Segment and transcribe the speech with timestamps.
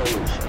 [0.00, 0.47] hoje.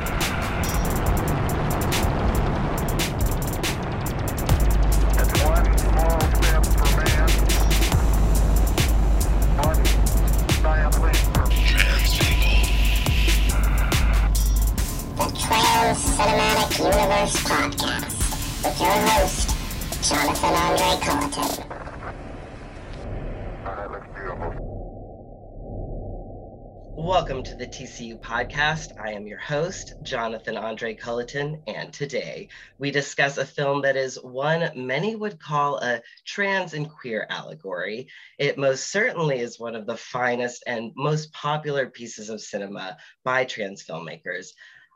[27.49, 28.91] To the TCU podcast.
[28.99, 34.21] I am your host, Jonathan Andre Culliton, and today we discuss a film that is
[34.21, 38.07] one many would call a trans and queer allegory.
[38.37, 43.45] It most certainly is one of the finest and most popular pieces of cinema by
[43.45, 44.49] trans filmmakers.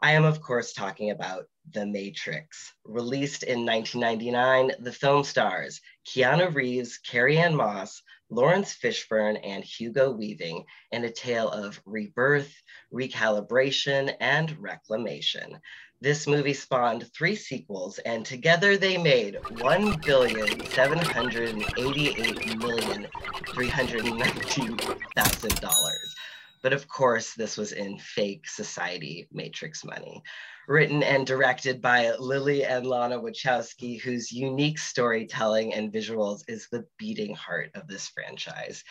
[0.03, 2.71] I am, of course, talking about The Matrix.
[2.85, 10.11] Released in 1999, the film stars Keanu Reeves, Carrie Ann Moss, Laurence Fishburne, and Hugo
[10.11, 12.53] Weaving in a tale of rebirth,
[12.91, 15.59] recalibration, and reclamation.
[16.01, 23.07] This movie spawned three sequels, and together they made one billion seven hundred eighty-eight million
[23.53, 24.77] three hundred nineteen
[25.15, 26.15] thousand dollars.
[26.61, 30.23] But of course, this was in fake society matrix money.
[30.67, 36.85] Written and directed by Lilly and Lana Wachowski, whose unique storytelling and visuals is the
[36.97, 38.83] beating heart of this franchise.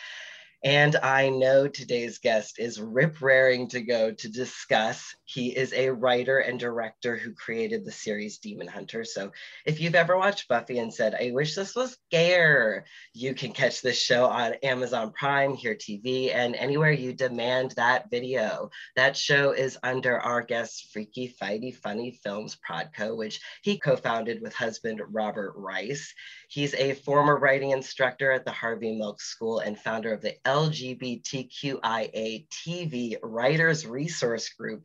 [0.65, 5.13] And I know today's guest is rip raring to go to discuss.
[5.25, 9.03] He is a writer and director who created the series Demon Hunter.
[9.03, 9.33] So
[9.65, 13.81] if you've ever watched Buffy and said, I wish this was gayer, you can catch
[13.81, 18.69] this show on Amazon Prime, Here TV, and anywhere you demand that video.
[18.95, 24.41] That show is under our guest's Freaky Fighty Funny Films Prodco, which he co founded
[24.41, 26.13] with husband Robert Rice.
[26.47, 32.47] He's a former writing instructor at the Harvey Milk School and founder of the LGBTQIA
[32.47, 34.83] TV Writers Resource Group.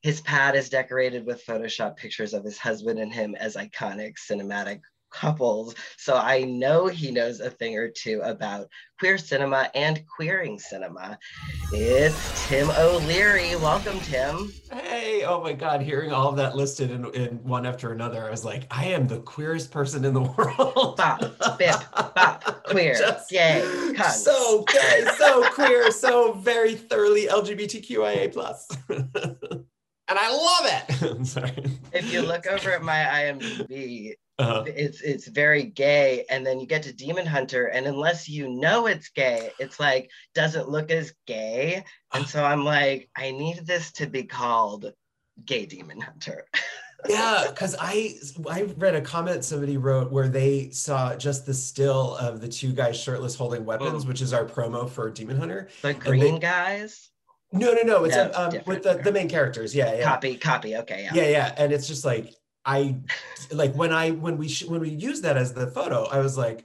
[0.00, 4.80] His pad is decorated with Photoshop pictures of his husband and him as iconic cinematic
[5.12, 5.74] couples.
[5.96, 8.68] So I know he knows a thing or two about
[8.98, 11.18] queer cinema and queering cinema.
[11.72, 13.56] It's Tim O'Leary.
[13.56, 14.52] Welcome, Tim.
[14.72, 18.30] Hey, oh my God, hearing all of that listed in, in one after another, I
[18.30, 20.96] was like, I am the queerest person in the world.
[20.96, 21.20] Bop,
[21.58, 21.76] bip,
[22.14, 23.62] bop, queer, Just gay.
[24.12, 28.68] So gay, so queer, so very thoroughly LGBTQIA plus.
[28.88, 29.08] and
[30.08, 31.02] I love it.
[31.10, 31.64] I'm sorry.
[31.92, 36.66] if you look over at my IMDb, Uh, it's it's very gay and then you
[36.66, 41.12] get to demon hunter and unless you know it's gay it's like doesn't look as
[41.26, 41.84] gay
[42.14, 44.92] and so i'm like i need this to be called
[45.44, 46.46] gay demon hunter
[47.08, 48.14] yeah, because I
[48.48, 52.72] I read a comment somebody wrote where they saw just the still of the two
[52.72, 54.08] guys shirtless holding weapons, Mm.
[54.08, 55.68] which is our promo for Demon Hunter.
[55.82, 57.10] the green they- guys
[57.50, 58.04] No, no, no.
[58.04, 59.74] It's No, um, with the, the main characters.
[59.74, 60.04] Yeah, yeah.
[60.04, 62.96] copy copy okay yeah yeah yeah and it's just like i
[63.50, 66.36] like when i when we sh- when we use that as the photo i was
[66.38, 66.64] like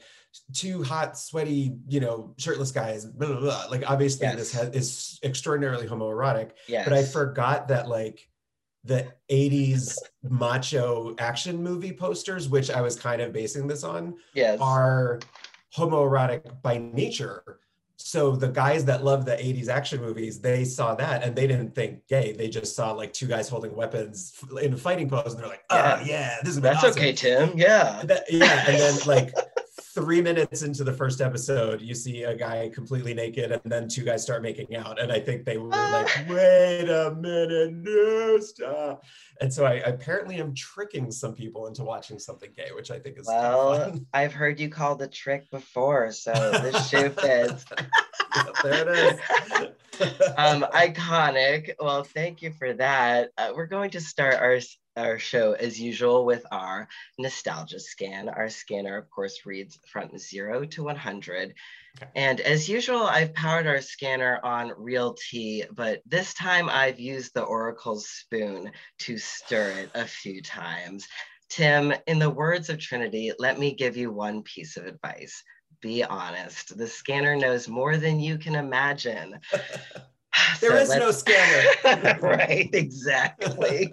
[0.54, 3.66] two hot sweaty you know shirtless guys blah, blah, blah.
[3.72, 6.88] like obviously this has, is extraordinarily homoerotic yes.
[6.88, 8.30] but i forgot that like
[8.84, 14.60] the 80s macho action movie posters which i was kind of basing this on yes
[14.62, 15.20] are
[15.78, 17.60] homoerotic by nature.
[18.00, 21.74] So the guys that love the 80s action movies, they saw that and they didn't
[21.74, 22.32] think gay.
[22.32, 25.64] They just saw like two guys holding weapons in a fighting pose and they're like,
[25.72, 26.04] oh Yeah.
[26.06, 26.92] yeah, this is that's awesome.
[26.92, 29.34] okay tim yeah That- yeah, and then like
[29.98, 34.04] three minutes into the first episode, you see a guy completely naked, and then two
[34.04, 35.02] guys start making out.
[35.02, 39.04] And I think they were like, "Wait a minute, no stop!"
[39.42, 43.18] And so I apparently am tricking some people into watching something gay, which I think
[43.20, 47.66] is well i've heard you call the trick before so this shoe fits
[48.64, 49.20] there it is.
[50.38, 51.74] um, iconic.
[51.80, 53.30] Well, thank you for that.
[53.38, 54.60] Uh, we're going to start our
[54.98, 56.88] our show as usual with our
[57.18, 58.30] nostalgia scan.
[58.30, 61.54] Our scanner, of course, reads from zero to 100.
[61.98, 62.12] Okay.
[62.16, 67.34] And as usual, I've powered our scanner on real tea, but this time I've used
[67.34, 71.08] the Oracle's spoon to stir it a few times.
[71.50, 75.44] Tim, in the words of Trinity, let me give you one piece of advice.
[75.82, 76.78] Be honest.
[76.78, 79.40] The scanner knows more than you can imagine.
[80.62, 82.20] There So is no let's- scanner.
[82.22, 83.92] right, exactly.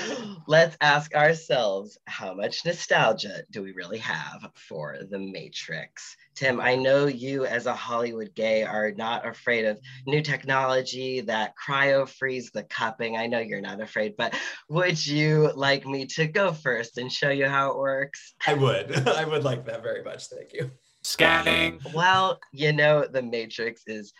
[0.46, 6.16] Let's ask ourselves how much nostalgia do we really have for The Matrix?
[6.34, 11.54] Tim, I know you as a Hollywood gay are not afraid of new technology that
[11.56, 13.16] cryo freeze the cupping.
[13.16, 14.34] I know you're not afraid, but
[14.68, 18.34] would you like me to go first and show you how it works?
[18.46, 19.08] I would.
[19.08, 20.26] I would like that very much.
[20.26, 20.70] Thank you.
[21.02, 21.80] Scanning.
[21.94, 24.12] Well, you know, The Matrix is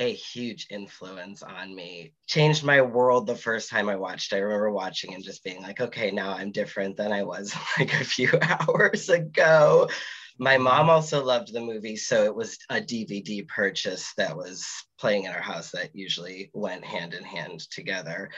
[0.00, 2.14] a huge influence on me.
[2.26, 4.32] Changed my world the first time I watched.
[4.32, 7.92] I remember watching and just being like, okay, now I'm different than I was like
[7.92, 9.88] a few hours ago.
[10.38, 10.64] My mm-hmm.
[10.64, 14.66] mom also loved the movie, so it was a DVD purchase that was
[14.98, 18.30] playing in our house that usually went hand in hand together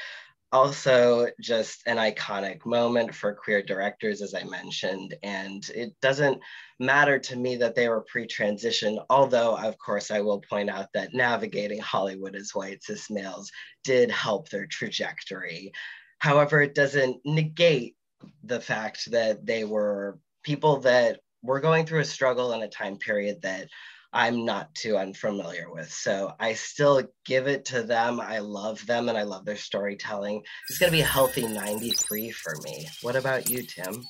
[0.52, 5.14] also just an iconic moment for queer directors, as I mentioned.
[5.22, 6.40] And it doesn't
[6.78, 10.88] matter to me that they were pre transition, although, of course, I will point out
[10.92, 13.50] that navigating Hollywood as white cis males
[13.82, 15.72] did help their trajectory.
[16.18, 17.96] However, it doesn't negate
[18.44, 22.96] the fact that they were people that were going through a struggle in a time
[22.96, 23.68] period that
[24.12, 25.90] I'm not too unfamiliar with.
[25.90, 28.20] So I still give it to them.
[28.20, 30.42] I love them and I love their storytelling.
[30.68, 32.88] It's going to be a healthy 93 for me.
[33.00, 34.04] What about you, Tim?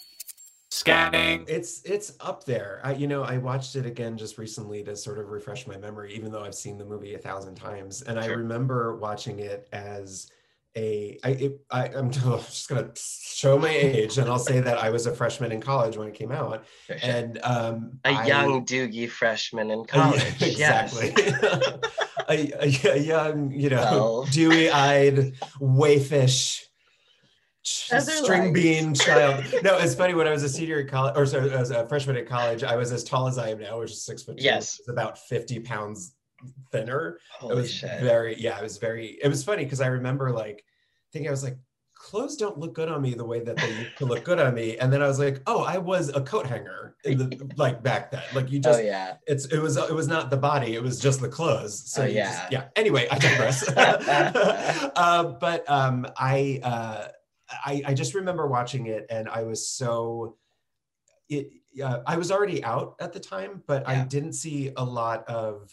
[0.72, 1.44] Scanning.
[1.48, 2.80] It's it's up there.
[2.82, 6.14] I you know I watched it again just recently to sort of refresh my memory,
[6.14, 8.32] even though I've seen the movie a thousand times, and sure.
[8.32, 10.30] I remember watching it as
[10.76, 14.90] a I, it, I I'm just gonna show my age and I'll say that I
[14.90, 16.96] was a freshman in college when it came out Sure.
[17.02, 20.22] and um A I- young doogie freshman in a- college.
[20.42, 21.10] exactly
[22.28, 24.22] a, a, a young you know Well.
[24.30, 26.60] dewy-eyed wayfish
[27.64, 28.52] string lights.
[28.52, 31.70] bean child no it's funny when i was a senior in college or sorry as
[31.70, 34.22] a freshman at college i was as tall as i am now which is six
[34.24, 34.78] foot two Yes.
[34.80, 36.14] It's about 50 pounds
[36.70, 37.18] thinner.
[37.42, 38.00] It was shit.
[38.00, 40.64] very yeah it was very it was funny because i remember like
[41.12, 41.58] thinking i was like
[41.94, 44.54] clothes don't look good on me the way that they used to look good on
[44.54, 44.76] me.
[44.76, 48.10] And then i was like oh i was a coat hanger in the like back
[48.10, 48.22] then.
[48.34, 49.16] Like you just oh yeah.
[49.26, 51.90] it's it was it was not the body it was just the clothes.
[51.90, 52.24] So Oh, yeah.
[52.24, 52.64] just, yeah.
[52.76, 53.68] anyway i digress.
[54.96, 57.08] Uh, but um i uh
[57.64, 60.36] I, I just remember watching it and I was so
[61.28, 61.50] it
[61.82, 65.70] uh, I was already out at the time, but I didn't see a lot of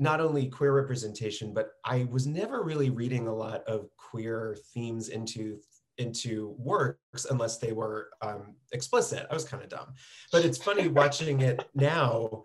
[0.00, 5.10] not only queer representation, but I was never really reading a lot of queer themes
[5.10, 5.58] into
[5.98, 9.26] into works unless they were um, explicit.
[9.30, 9.92] I was kind of dumb,
[10.32, 12.44] but it's funny watching it now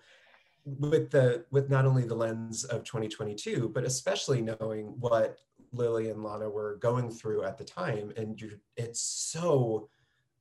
[0.65, 5.37] with the with not only the lens of 2022, but especially knowing what
[5.71, 9.89] Lilly and Lana were going through at the time, and you're, it's so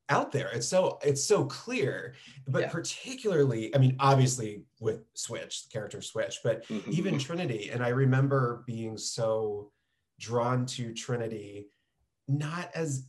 [0.09, 0.51] out there.
[0.53, 2.15] It's so it's so clear,
[2.47, 2.69] but Yeah.
[2.71, 6.89] particularly, I mean, obviously with Switch, the character Switch, but Mhm.
[6.89, 7.71] even Trinity.
[7.71, 9.73] And I remember being so
[10.19, 11.69] drawn to Trinity,
[12.29, 13.07] not as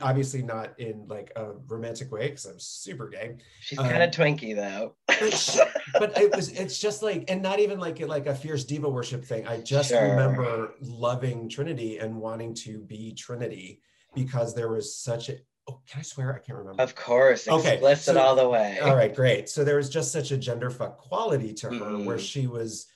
[0.00, 4.12] obviously not in like a romantic way because I'm super gay, She's um, kind of
[4.12, 4.94] twinky though.
[5.08, 5.58] but, sh-
[5.98, 9.24] but it was it's just like and not even like like a fierce diva worship
[9.24, 10.10] thing i just Sure.
[10.10, 13.82] remember loving trinity and wanting to be trinity
[14.14, 17.46] because there was such a oh can i swear i can't remember of course.
[17.48, 18.78] Okay, Explicit so- all the way.
[18.80, 22.04] all right great so there was just such a gender fuck quality to her Mhm.
[22.04, 22.86] where she was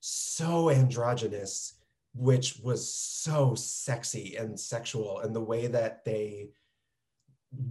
[0.00, 1.74] so androgynous
[2.14, 6.50] which was so sexy and sexual and the way that they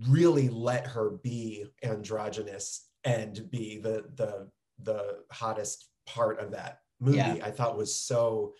[0.08, 4.48] really let her be androgynous and be the the
[4.84, 7.38] the hottest part of that movie Yeah.
[7.44, 8.54] i thought was so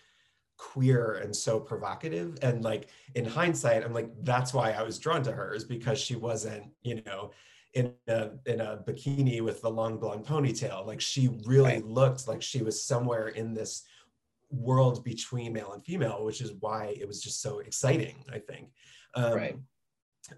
[0.58, 5.22] queer and so provocative and like in hindsight i'm like that's why i was drawn
[5.22, 7.30] to her is because she wasn't you know
[7.74, 11.84] in a in a bikini with the long blonde ponytail like she really Right.
[11.86, 13.82] looked like she was somewhere in this
[14.50, 18.68] world between male and female which is why it was just so exciting i think
[19.14, 19.56] um, Right.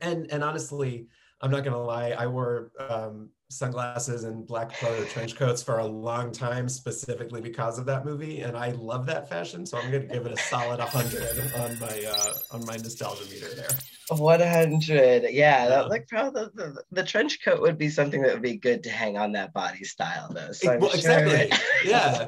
[0.00, 1.08] and and honestly
[1.40, 5.84] i'm not gonna lie i wore um, sunglasses and black polo trench coats for a
[5.86, 10.04] long time specifically because of that movie and i love that fashion so i'm gonna
[10.06, 13.68] give it a solid 100 on my uh on my nostalgia meter there.
[14.08, 15.68] 100 yeah Yeah.
[15.68, 18.82] that like probably the, the, the trench coat would be something that would be good
[18.84, 21.52] to hang on that body style though so well, sure exactly.
[21.84, 22.26] yeah.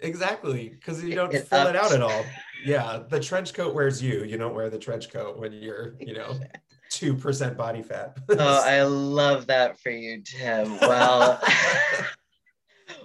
[0.00, 2.24] Exactly because you don't It fill it out at all.
[2.64, 6.14] Yeah the trench coat wears you you don't wear the trench coat when you're you
[6.14, 6.38] know
[6.90, 8.16] 2% body fat.
[8.30, 10.78] Oh i love that for you tim.
[10.80, 11.40] Well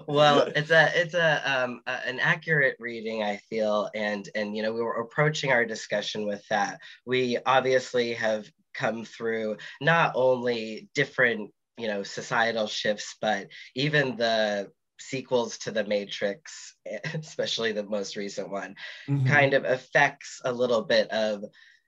[0.07, 4.63] well it's a it's a um a- an accurate reading i feel and and you
[4.63, 6.79] know we were approaching our discussion with that.
[7.05, 14.71] We obviously have come through not only different you know societal shifts but even the
[14.99, 16.75] sequels to the matrix
[17.13, 18.75] especially the most recent one
[19.09, 19.25] Mhm.
[19.27, 21.43] kind of affects a little bit of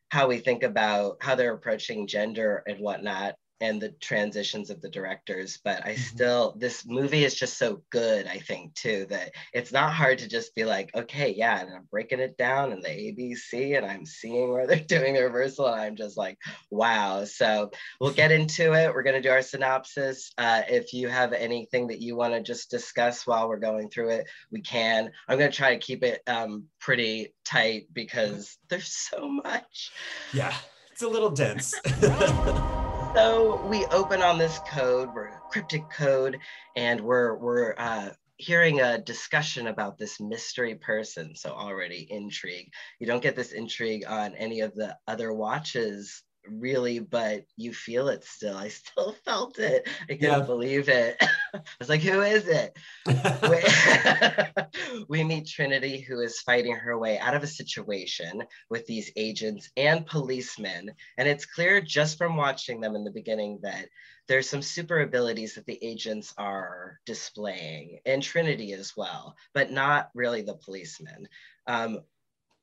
[0.09, 4.89] how we think about how they're approaching gender and whatnot and the transitions of the
[4.89, 5.99] directors but i Mhm.
[5.99, 10.27] still this movie is just so good i think too that it's not hard to
[10.27, 14.05] just be like okay yeah and i'm breaking it down in the abc and i'm
[14.05, 16.37] seeing where they're doing the reversal and i'm just like
[16.71, 17.23] wow.
[17.25, 18.93] So we'll get into it.
[18.93, 20.31] We're going to do our synopsis.
[20.37, 24.09] Uh, if you have anything that you want to just discuss while we're going through
[24.09, 25.11] it we can.
[25.27, 29.91] I'm going to try to keep it um, pretty tight because there's so much.
[30.33, 30.55] Yeah,
[30.91, 31.73] it's a little dense.
[33.15, 36.37] so we open on this code, we're cryptic code,
[36.75, 41.33] and we're we're uh, hearing a discussion about this mystery person.
[41.33, 42.71] So already intrigue.
[42.99, 48.07] You don't get this intrigue on any of the other watches really, but you feel
[48.09, 48.55] it still.
[48.57, 49.87] I still felt it.
[50.09, 50.45] I couldn't Yeah.
[50.45, 51.17] believe it.
[51.53, 52.77] I was like, who is it?
[53.07, 59.11] we, we meet Trinity, who is fighting her way out of a situation with these
[59.15, 60.91] agents and policemen.
[61.17, 63.87] And it's clear just from watching them in the beginning that
[64.27, 70.09] there's some super abilities that the agents are displaying, and Trinity as well, but not
[70.15, 71.27] really the policemen.
[71.67, 71.99] Um,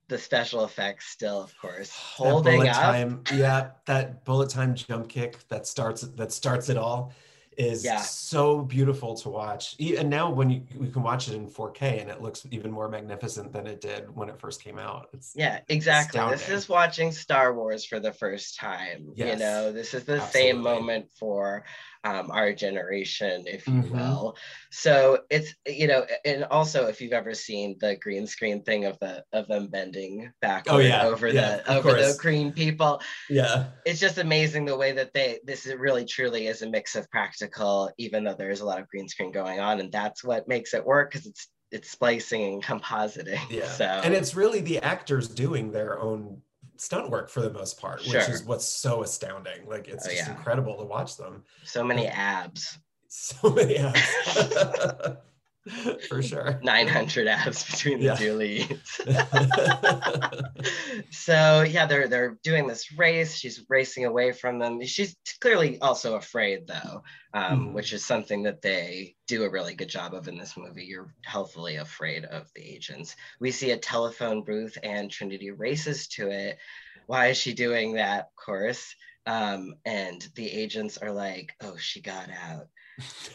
[0.09, 2.76] the special effects still, of course, holding up.
[2.76, 7.12] time, yeah, that bullet time jump kick that starts that starts it all
[7.59, 8.00] is Yeah.
[8.00, 9.76] so beautiful to watch.
[9.78, 12.88] And now when you, you can watch it in 4K and it looks even more
[12.88, 15.09] magnificent than it did when it first came out.
[15.12, 16.21] It's Yeah, exactly.
[16.30, 19.12] This is watching Star Wars for the first time.
[19.14, 21.64] You know, this is the same moment for
[22.04, 23.90] um, our generation, if you Mhm.
[23.90, 24.37] will.
[24.71, 28.99] So it's you know, and also if you've ever seen the green screen thing of
[29.00, 33.71] the of them bending back Oh, yeah, over yeah, the over the green people, yeah,
[33.85, 37.11] it's just amazing the way that they this is really truly is a mix of
[37.11, 40.75] practical, even though there's a lot of green screen going on, and that's what makes
[40.75, 43.40] it work because it's it's splicing and compositing.
[43.50, 43.64] yeah.
[43.64, 46.42] So And it's really the actors doing their own
[46.83, 49.67] stunt work for the most part, which is what's so astounding.
[49.69, 50.37] Like it's Oh, just yeah.
[50.37, 51.45] incredible to watch them.
[51.65, 52.79] so many abs.
[53.15, 54.01] So many abs.
[56.09, 56.59] For sure.
[56.62, 58.14] 900 abs between the Yeah.
[58.16, 59.00] two leads.
[61.11, 63.37] so yeah, they're they're doing this race.
[63.37, 64.83] She's racing away from them.
[64.85, 67.02] She's clearly also afraid though,
[67.35, 67.73] um, Mhm.
[67.75, 70.85] which is something that they do a really good job of in this movie.
[70.85, 73.14] You're healthily afraid of the agents.
[73.40, 76.59] We see a telephone booth and Trinity races to it.
[77.07, 78.26] Why is she doing that?
[78.26, 78.95] Of course.
[79.26, 82.66] Um, and the agents are like, "Oh, she got out."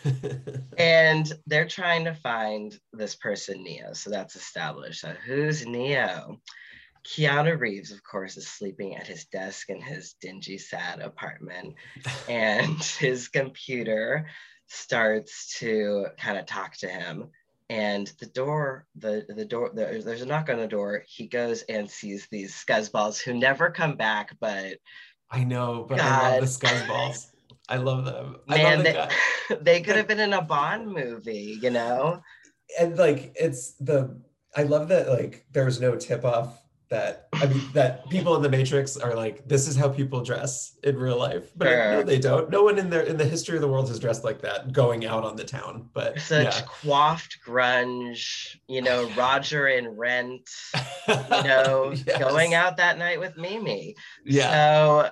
[0.77, 3.93] and they're trying to find this person neo.
[3.93, 5.01] So that's established.
[5.01, 6.39] So who's neo?
[7.05, 11.75] Keanu reeves of course is sleeping at his desk in his dingy sad apartment.
[12.29, 14.27] And his computer
[14.67, 17.29] starts to kind of talk to him.
[17.69, 21.03] And the door the the door the, there's a knock on the door.
[21.07, 24.77] He goes and sees these scuzzballs who never come back but
[25.29, 27.27] I know, but I love the scuzzballs.
[27.69, 28.37] I love them.
[28.47, 29.09] I man love
[29.49, 32.21] they, they could have been in a bond movie you know
[32.79, 34.19] and like it's the
[34.55, 38.49] I love that like there's no tip off that I mean that people in the
[38.49, 42.49] Matrix are like this is how people dress in real life, but no, they don't.
[42.49, 45.05] No one in their in the history of the world has dressed like that going
[45.05, 45.89] out on the town.
[45.93, 46.65] But such yeah.
[46.65, 50.49] coiffed grunge, you know, Roger and Rent,
[51.07, 52.19] you know, Yes.
[52.19, 53.95] going out that night with Mimi.
[54.25, 55.11] Yeah, So,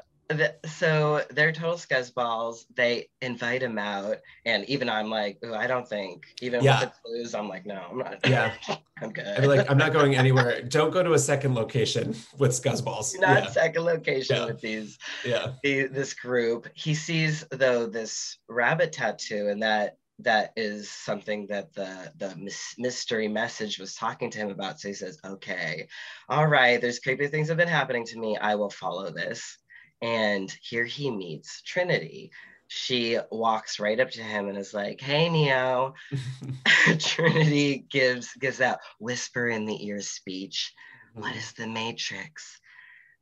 [0.65, 2.65] so they're total scuzzballs.
[2.75, 6.79] They invite him out, and even I'm like, Ooh, I don't think, even Yeah.
[6.81, 8.27] with the clues, I'm like, no, I'm not.
[8.27, 8.53] Yeah.
[9.01, 9.41] I'm good.
[9.41, 10.61] Be like, I'm not going anywhere.
[10.61, 13.19] Don't go to a second location with scuzzballs.
[13.19, 14.45] Not Yeah, second location Yeah.
[14.45, 16.67] with these yeah, the, this group.
[16.75, 22.33] He sees though this rabbit tattoo, and that that is something that the the
[22.77, 24.79] mystery message was talking to him about.
[24.79, 25.87] So he says, "Okay,
[26.29, 26.79] all right.
[26.79, 28.37] There's creepy things have been happening to me.
[28.37, 29.57] I will follow this."
[30.01, 32.31] And here he meets Trinity.
[32.67, 35.93] She walks right up to him and is like, "Hey, Neo."
[36.99, 40.73] Trinity gives gives that whisper in the ear speech.
[41.13, 42.59] What is the matrix?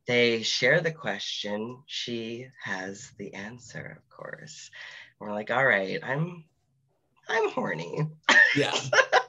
[0.06, 1.82] They share the question.
[1.86, 4.70] She has the answer, of course.
[5.18, 6.44] We're like, all right, I'm
[7.28, 8.08] I'm horny.
[8.56, 8.74] yeah.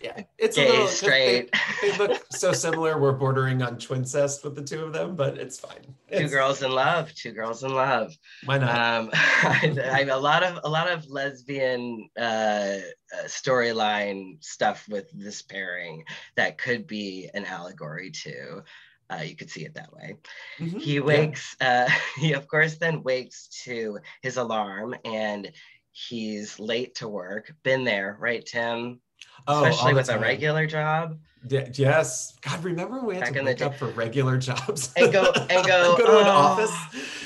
[0.00, 1.54] Yeah, it's a little straight.
[1.82, 2.98] They, they look so similar.
[2.98, 5.94] We're bordering on twincest with the two of them, but it's fine.
[6.10, 8.12] Two girls in love, two girls in love.
[8.46, 8.70] Why not?
[8.70, 12.78] Um, I, I a lot of a lot of lesbian uh,
[13.12, 16.04] uh, storyline stuff with this pairing
[16.36, 18.62] that could be an allegory too.
[19.10, 20.16] Uh, you could see it that way.
[20.58, 21.00] Mhm, he yeah.
[21.00, 25.50] wakes uh he of course then wakes to his alarm and
[25.92, 29.00] he's late to work been there right tim
[29.46, 31.18] Oh, all especially with a regular job.
[31.50, 32.36] Y- yes.
[32.42, 35.96] God, remember we had Back to wake up for regular jobs And go- and go,
[35.98, 36.72] go to an "Oh." office?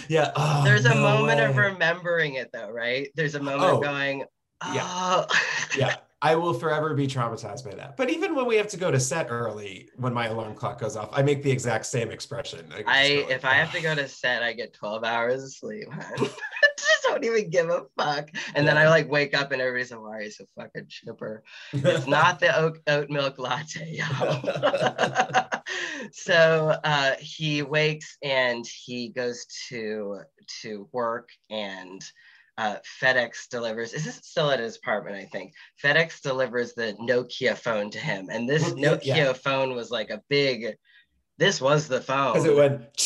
[0.08, 0.30] Yeah.
[0.36, 3.08] Oh, There's a no moment of remembering it though, right?
[3.16, 3.76] There's a moment Oh.
[3.78, 4.20] of going,
[4.72, 4.82] Yeah.
[4.84, 5.26] oh.
[5.76, 7.96] yeah, I will forever be traumatized by that.
[7.96, 10.96] But even when we have to go to set early, when my alarm clock goes
[10.96, 12.66] off, I make the exact same expression.
[12.72, 15.52] I, I like, if I have to go to set, I get 12 hours of
[15.52, 15.88] sleep.
[17.04, 18.30] don't even give a fuck.
[18.54, 21.42] And then I like wake up and everybody's like, why are you so fucking chipper?
[21.73, 25.49] It's not the oat, oat milk latte, y'all.
[26.12, 30.20] so uh, he wakes and he goes to
[30.62, 32.04] to work and
[32.58, 33.92] uh, FedEx delivers.
[33.92, 35.16] Is this still at his apartment?
[35.16, 39.32] I think FedEx delivers the Nokia phone to him, and this Nokia yeah.
[39.32, 40.76] phone was like a big.
[41.37, 42.34] This was the phone.
[42.34, 42.96] Because it went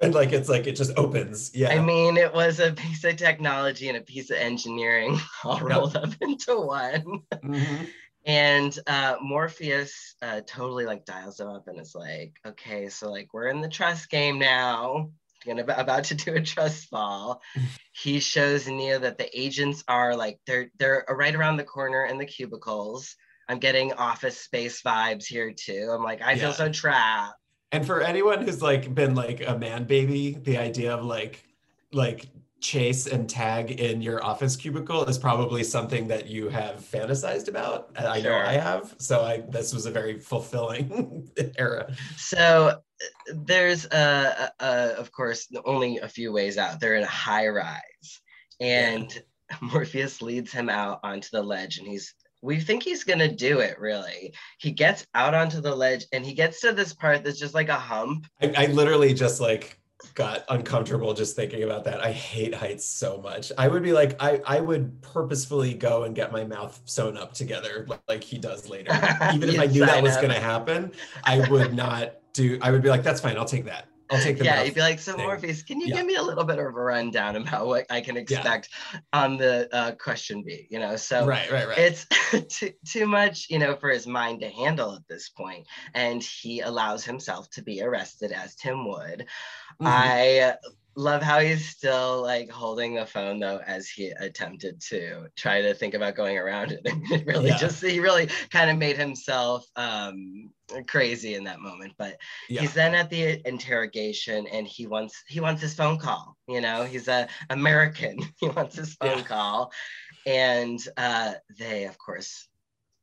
[0.02, 1.54] and like it's like it just opens.
[1.54, 1.70] Yeah.
[1.70, 5.62] I mean, it was a piece of technology and a piece of engineering all Yep.
[5.62, 7.22] rolled up into one.
[7.32, 7.88] Mhm.
[8.26, 13.32] And uh, Morpheus uh, totally like dials them up and is like, okay, so like
[13.32, 15.10] we're in the trust game now.
[15.46, 17.40] Gonna about to do a trust fall.
[17.92, 22.18] he shows Neo that the agents are like they're they're right around the corner in
[22.18, 23.16] the cubicles.
[23.48, 25.90] I'm getting office space vibes here too.
[25.92, 27.39] I'm like, I feel so trapped.
[27.72, 31.44] And for anyone who's like been like a man baby, the idea of like
[31.92, 32.26] like
[32.60, 37.90] chase and tag in your office cubicle is probably something that you have fantasized about.
[37.96, 38.94] And I know I have.
[38.98, 41.92] So I this was a very fulfilling era.
[42.16, 46.80] So uh, there's uh, uh, of course only a few ways out.
[46.80, 48.20] They're in a high rise,
[48.60, 49.10] and
[49.60, 53.78] Morpheus leads him out onto the ledge, and he's we think he's gonna do it.
[53.78, 57.54] Really, he gets out onto the ledge, and he gets to this part that's just
[57.54, 58.26] like a hump.
[58.42, 59.80] I, I literally just like
[60.14, 62.00] got uncomfortable just thinking about that.
[62.00, 63.52] I hate heights so much.
[63.58, 67.34] I would be like, I, I would purposefully go and get my mouth sewn up
[67.34, 68.92] together like, he does later.
[69.34, 70.92] Even if I knew that was going to happen,
[71.24, 73.36] I would not do, I would be like, that's fine.
[73.36, 73.89] I'll take that.
[74.10, 75.96] I'll take the yeah, you'd be like, so thing." Morpheus, can you Yeah.
[75.96, 78.70] give me a little bit of a rundown about what I can expect
[79.12, 80.66] on the uh, question B?
[80.70, 81.78] You know, so Right, right, right.
[81.78, 82.06] it's
[82.58, 86.60] too, too much you know for his mind to handle at this point and he
[86.60, 89.26] allows himself to be arrested as tim would
[89.80, 89.86] Mhm.
[89.86, 90.54] i
[90.96, 95.72] love how he's still like holding the phone though as he attempted to try to
[95.72, 97.56] think about going around it and really Yeah.
[97.56, 100.50] just he really kind of made himself um
[100.86, 102.16] crazy in that moment but
[102.48, 102.60] yeah.
[102.62, 106.84] he's then at the interrogation and he wants he wants his phone call you know
[106.84, 109.24] he's a american he wants his phone Yeah.
[109.24, 109.72] call
[110.26, 112.48] and uh they of course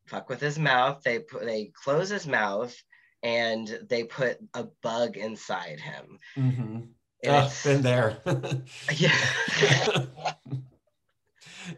[0.08, 2.76] fuck with his mouth they put they close his mouth
[3.24, 6.90] and they put a bug inside him Mhm.
[7.24, 8.18] And Oh, been there.
[8.96, 9.16] yeah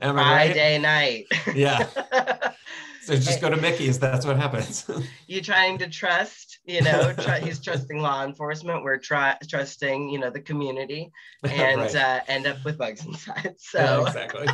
[0.02, 0.54] Am I right?
[0.54, 1.26] friday night
[1.56, 1.88] Yeah.
[3.02, 3.98] So just go to Mickey's.
[3.98, 4.86] That's what happens.
[5.26, 10.20] you trying to trust you know try, he's trusting law enforcement we're try, trusting you
[10.20, 11.10] know the community
[11.44, 11.96] and Right.
[11.96, 14.48] uh, end up with bugs inside so Yeah, exactly.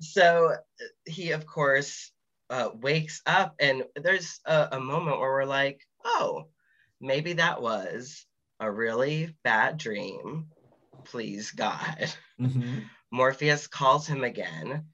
[0.00, 0.56] so
[1.06, 2.12] he of course
[2.50, 6.48] uh, wakes up and there's a, a moment where we're like oh
[7.00, 8.26] maybe that was
[8.60, 10.46] a really bad dream.
[11.04, 12.12] Please god.
[12.40, 12.82] Mhm.
[13.12, 14.86] morpheus calls him again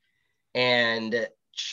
[0.55, 1.27] and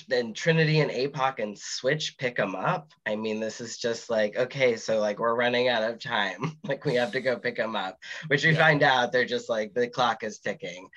[0.08, 2.92] then trinity and apoc and switch pick him up.
[3.06, 6.58] I mean this is just like okay so like we're running out of time.
[6.64, 7.98] Like we have to go pick him up
[8.28, 8.60] which we Yeah.
[8.60, 10.88] find out they're just like the clock is ticking.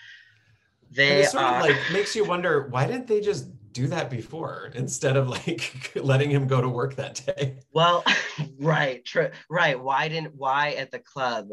[0.93, 5.17] They sort of like makes you wonder why didn't they just do that before instead
[5.17, 7.59] of like letting him go to work that day?
[7.73, 8.05] Well,
[8.59, 9.81] right, true, right.
[9.81, 11.49] Why didn't why at the club?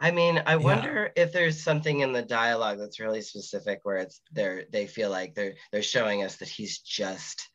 [0.00, 4.20] I mean, I wonder if there's something in the dialogue that's really specific where it's
[4.32, 7.48] they're they feel like they're they're showing us that he's just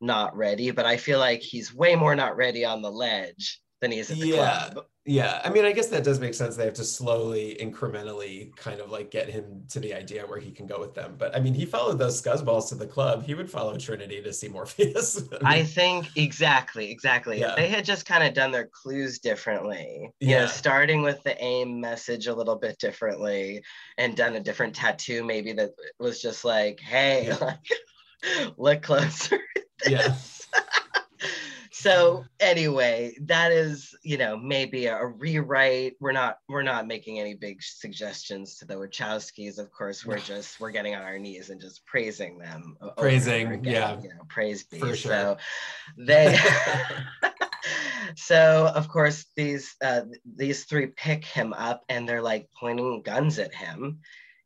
[0.00, 3.90] not ready, but I feel like he's way more not ready on the ledge than
[3.92, 4.68] he is at the Yeah.
[4.70, 4.86] club.
[5.04, 6.54] Yeah, I mean, I guess that does make sense.
[6.54, 10.52] They have to slowly, incrementally, kind of like get him to the idea where he
[10.52, 11.16] can go with them.
[11.18, 13.24] But I mean, he followed those scuzzballs to the club.
[13.26, 15.24] He would follow Trinity to see Morpheus.
[15.42, 17.40] I mean, think exactly, exactly.
[17.40, 17.56] Yeah.
[17.56, 20.46] They had just kind of done their clues differently, you know, Yeah.
[20.46, 23.60] starting with the aim message a little bit differently
[23.98, 27.36] and done a different tattoo, maybe that was just like, hey, Yeah.
[27.40, 29.40] like, look closer.
[29.88, 30.14] Yeah.
[31.82, 35.94] this." so anyway, that is, you know, maybe a, a rewrite.
[36.00, 39.58] We're not we're not making any big suggestions to the Wachowskis.
[39.58, 42.76] Of course, we're just we're getting on our knees and just praising them.
[42.80, 44.00] o- over and Praising, again, yeah.
[44.00, 44.78] You know, praise be.
[44.78, 45.10] For sure.
[45.12, 45.36] So
[45.98, 46.38] they
[48.16, 50.02] so of course these uh
[50.36, 54.00] these three pick him up and they're like pointing guns at him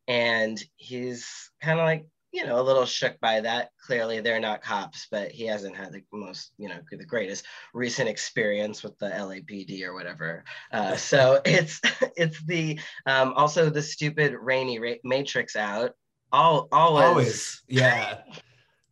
[0.07, 3.71] and he's kind of like you know, a little shook by that.
[3.85, 8.09] Clearly, they're not cops, but he hasn't had the most, you know, the greatest recent
[8.09, 10.43] experience with the LAPD or whatever.
[10.71, 11.81] Uh, so it's
[12.17, 15.93] it's the um, also the stupid rainy ra- Matrix out.
[16.31, 18.21] All always, Always, yeah.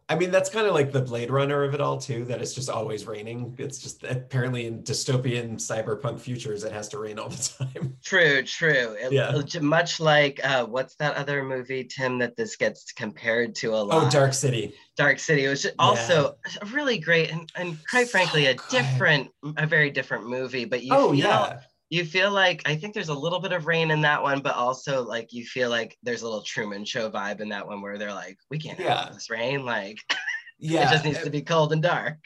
[0.08, 2.26] I mean, that's kind of like the Blade Runner of it all too.
[2.26, 3.56] That it's just always raining.
[3.58, 7.98] It's just apparently in dystopian cyberpunk futures, it has to rain all the time.
[8.04, 8.96] True, true.
[9.00, 9.42] It- Yeah.
[9.62, 14.06] much like uh, what's that other movie, Tim, that this gets compared to a lot?
[14.06, 14.76] Oh, Dark City.
[14.96, 18.70] Dark City, which is also a really great and, and quite frankly, a good.
[18.70, 20.66] different, a very different movie.
[20.66, 23.68] But you Oh feel, yeah, you feel like I think there's a little bit of
[23.68, 27.10] rain in that one, but also like you feel like there's a little Truman Show
[27.10, 29.06] vibe in that one where they're like, we can't Yeah.
[29.06, 29.98] have this rain, like
[30.60, 30.88] yeah.
[30.90, 32.18] it just needs eh to be cold and dark.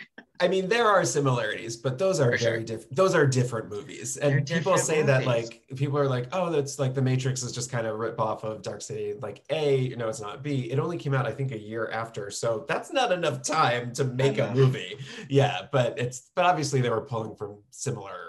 [0.41, 2.51] I mean, there are similarities, but those are For sure.
[2.51, 2.95] very different.
[2.95, 6.49] Those are different movies, and They're people different say that like people are like, oh,
[6.49, 9.15] that's like The Matrix is just kind of rip off of Dark City.
[9.21, 10.41] Like, a, know, it's not.
[10.41, 13.91] B, it only came out I think a year after, so that's not enough time
[13.95, 14.95] to make a movie.
[15.27, 18.28] Yeah, but it's but obviously they were pulling from similar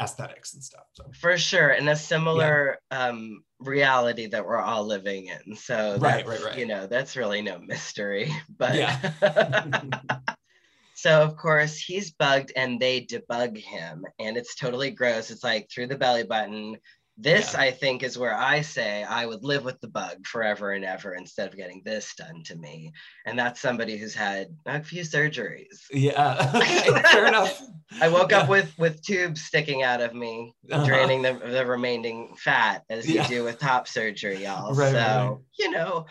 [0.00, 0.84] aesthetics and stuff.
[0.92, 5.56] So For sure, and a similar um, reality that we're all living in.
[5.56, 6.58] So Right, right, right.
[6.58, 8.32] You know, that's really no mystery.
[8.58, 10.00] But Yeah.
[10.94, 15.30] so of course he's bugged, and they debug him, and it's totally gross.
[15.30, 16.76] It's like through the belly button.
[17.18, 17.60] This, Yeah.
[17.60, 21.14] I think, is where I say I would live with the bug forever and ever
[21.14, 22.92] instead of getting this done to me.
[23.24, 25.78] And that's somebody who's had a few surgeries.
[25.90, 27.58] yeah, okay, fair enough.
[28.02, 30.84] I woke up with with tubes sticking out of me, Uh-huh.
[30.84, 33.22] draining the, the remaining fat as Yeah.
[33.22, 34.74] you do with top surgery, y'all.
[34.74, 35.36] Right, so right.
[35.58, 36.04] you know,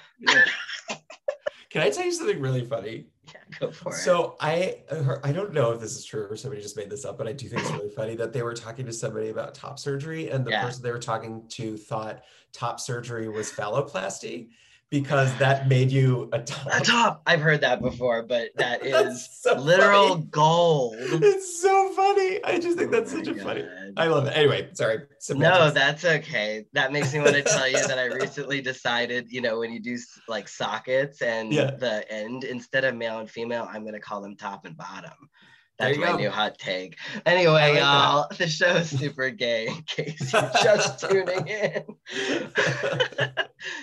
[1.70, 3.06] Can I tell you something really funny?
[3.52, 3.96] Yeah, go for it.
[3.96, 4.84] So I
[5.24, 7.34] I don't know if this is true or somebody just made this up, but I
[7.34, 10.46] do think it's really funny that they were talking to somebody about top surgery, and
[10.46, 10.62] the Yeah.
[10.62, 14.50] person they were talking to thought top surgery was phalloplasty
[14.90, 16.68] because that made you a top.
[16.74, 17.22] A top.
[17.26, 20.26] I've heard that before, but That's is so literal funny.
[20.30, 21.24] gold.
[21.24, 22.44] It's so funny.
[22.44, 23.66] I just think that's Oh such a funny.
[23.98, 24.32] I love it.
[24.32, 25.00] Anyway, sorry.
[25.32, 26.66] No, that's okay.
[26.74, 29.80] That makes me want to tell you that I recently decided, you know, when you
[29.80, 31.72] do like sockets and Yeah.
[31.72, 35.30] the end, instead of male and female, I'm going to call them top and bottom.
[35.78, 36.18] That's my go.
[36.18, 36.98] new hot take.
[37.26, 41.84] Anyway, like y'all, the show is super gay in case you're just tuning in.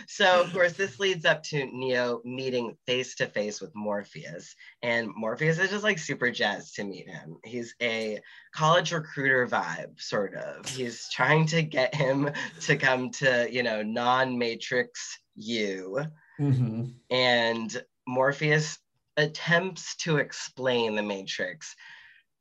[0.09, 4.55] so, of course, this leads up to Neo meeting face to face with Morpheus.
[4.83, 7.37] And Morpheus is just like super jazzed to meet him.
[7.45, 8.21] He's a
[8.55, 10.67] college recruiter vibe, sort of.
[10.69, 12.31] He's trying to get him
[12.63, 16.01] to come to, you know, non Matrix you.
[16.41, 16.95] Mhm.
[17.11, 18.79] And Morpheus
[19.17, 21.75] attempts to explain the Matrix,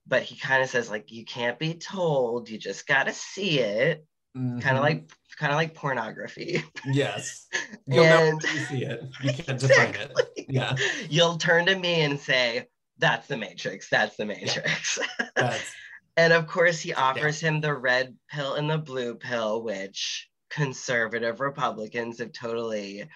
[0.08, 4.06] but he kind of says, like, you can't be told, you just gotta see it.
[4.34, 4.76] Kind Mhm.
[4.76, 6.64] of like kind of like pornography.
[6.86, 7.48] yes.
[7.88, 9.02] You'll And- you see it.
[9.22, 10.46] You can't define it.
[10.48, 10.76] Yeah.
[11.10, 15.00] You'll turn to me and say, That's the Matrix, that's the Matrix.
[15.36, 15.76] That's
[16.18, 21.40] And of course, he offers him the red pill and the blue pill, which conservative
[21.40, 23.08] Republicans have totally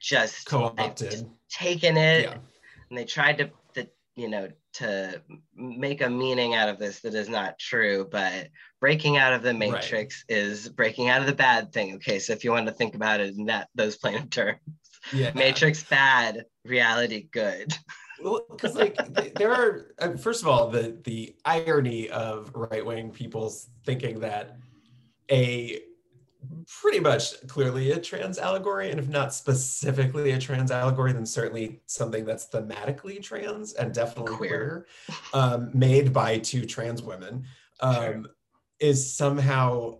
[0.00, 1.26] just co-opted.
[1.50, 2.38] taken it Yeah.
[2.92, 5.22] And they tried to, to, you know, to
[5.56, 8.06] make a meaning out of this that is not true.
[8.10, 8.48] But
[8.82, 9.60] breaking out of the Right.
[9.60, 11.94] matrix is breaking out of the bad thing.
[11.94, 14.60] Okay, so if you want to think about it in that those plain of terms,
[15.10, 15.30] Yeah.
[15.34, 17.72] matrix bad, reality good.
[18.22, 18.98] Well, because like
[19.36, 24.58] there are uh, first of all the the irony of right wing people's thinking that
[25.30, 25.80] a
[26.80, 31.80] pretty much clearly a trans allegory, and if not specifically a trans allegory, then certainly
[31.86, 34.86] something that's thematically trans and definitely Queer.
[35.06, 37.44] queer, um, made by two trans women,
[37.80, 38.22] um, Sure.
[38.80, 39.98] is somehow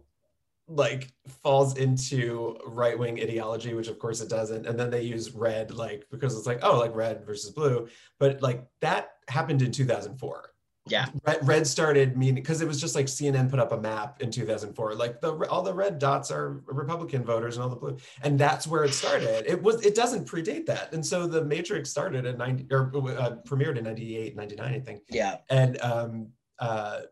[0.69, 4.65] like falls into right wing ideology, which of course it doesn't.
[4.67, 7.89] And then they use red, like because it's like, oh, like red versus blue.
[8.19, 10.52] But like that happened in 2004.
[10.87, 14.21] Yeah, Red, red started meaning because it was just like CNN put up a map
[14.21, 14.95] in 2004.
[14.97, 18.67] Like the all the red dots are Republican voters and all the blue, and that's
[18.67, 19.45] where it started.
[19.47, 23.37] It was it doesn't predate that, and so the Matrix started in 90 or uh,
[23.47, 25.37] premiered in 98, 99, I think yeah.
[25.49, 27.03] and um uh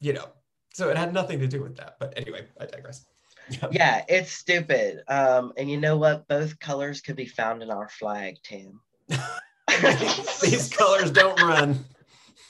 [0.00, 0.28] you know
[0.72, 3.04] so it had nothing to do with that but anyway i digress
[3.70, 5.02] Yeah, it's stupid.
[5.06, 6.26] Um, and you know what?
[6.26, 8.80] Both colors could be found in our flag, tim
[10.42, 11.84] these colors don't run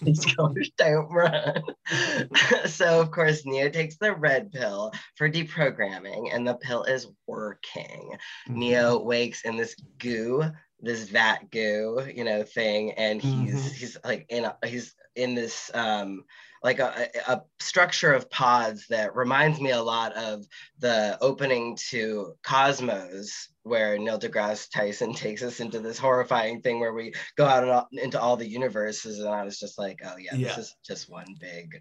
[0.03, 1.63] These colors don't run.
[2.67, 8.13] so of course, Neo takes the red pill for deprogramming, and the pill is working.
[8.49, 8.59] Mm-hmm.
[8.59, 10.45] Neo wakes in this goo
[10.81, 13.73] this vat goo, you know, thing, and he's Mhm.
[13.73, 16.25] he's like in a, he's in this um
[16.67, 20.45] like a, a structure of pods that reminds me a lot of
[20.81, 26.93] the opening to Cosmos, where Neil deGrasse Tyson takes us into this horrifying thing where
[26.93, 30.35] we go out all, into all the universes, and I was just like, oh yeah,
[30.35, 30.49] Yeah.
[30.49, 31.81] this is just one big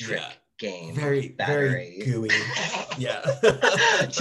[0.00, 0.32] trick Yeah.
[0.60, 0.94] Game.
[0.94, 2.30] Very, very gooey.
[2.98, 3.24] Yeah.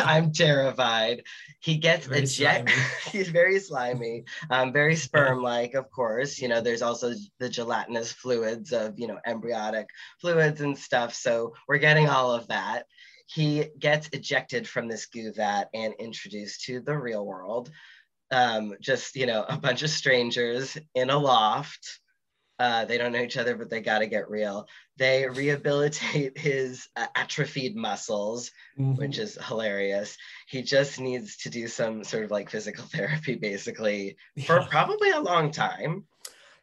[0.05, 1.23] I'm terrified.
[1.59, 2.73] He gets ejected.
[3.11, 6.39] He's very slimy, um, very sperm-like, of course.
[6.39, 9.89] You know, there's also the gelatinous fluids of you know embryonic
[10.21, 11.13] fluids and stuff.
[11.13, 12.85] So we're getting all of that.
[13.25, 17.69] He gets ejected from this goo vat and introduced to the real world.
[18.31, 21.99] Um, just you know, a bunch of strangers in a loft.
[22.59, 24.67] Uh, they don't know each other, but they got to get real.
[24.99, 28.97] They rehabilitate his uh, atrophied muscles Mhm.
[28.97, 30.17] which is hilarious.
[30.47, 35.19] He just needs to do some sort of like physical therapy basically for probably a
[35.21, 36.05] long time.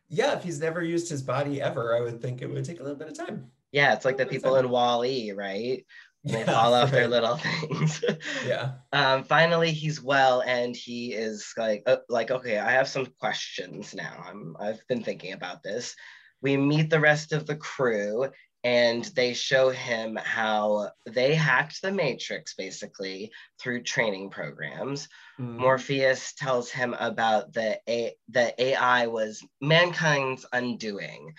[0.09, 2.83] yeah, if he's never used his body ever, I would think it would take a
[2.83, 3.51] little bit of time.
[3.73, 5.85] Yeah, it's like the people in Wall-E, right?
[6.25, 8.03] They Yeah, fall off their little things.
[8.45, 8.73] Yeah.
[8.93, 13.95] um, finally, he's well, and he is like, uh, like, okay, I have some questions
[13.95, 14.25] now.
[14.27, 15.95] I'm, I've been thinking about this.
[16.43, 18.29] We meet the rest of the crew,
[18.65, 25.09] and they show him how they hacked the Matrix basically through training programs.
[25.39, 25.57] Mhm.
[25.59, 31.35] Morpheus tells him about the A- the AI was mankind's undoing.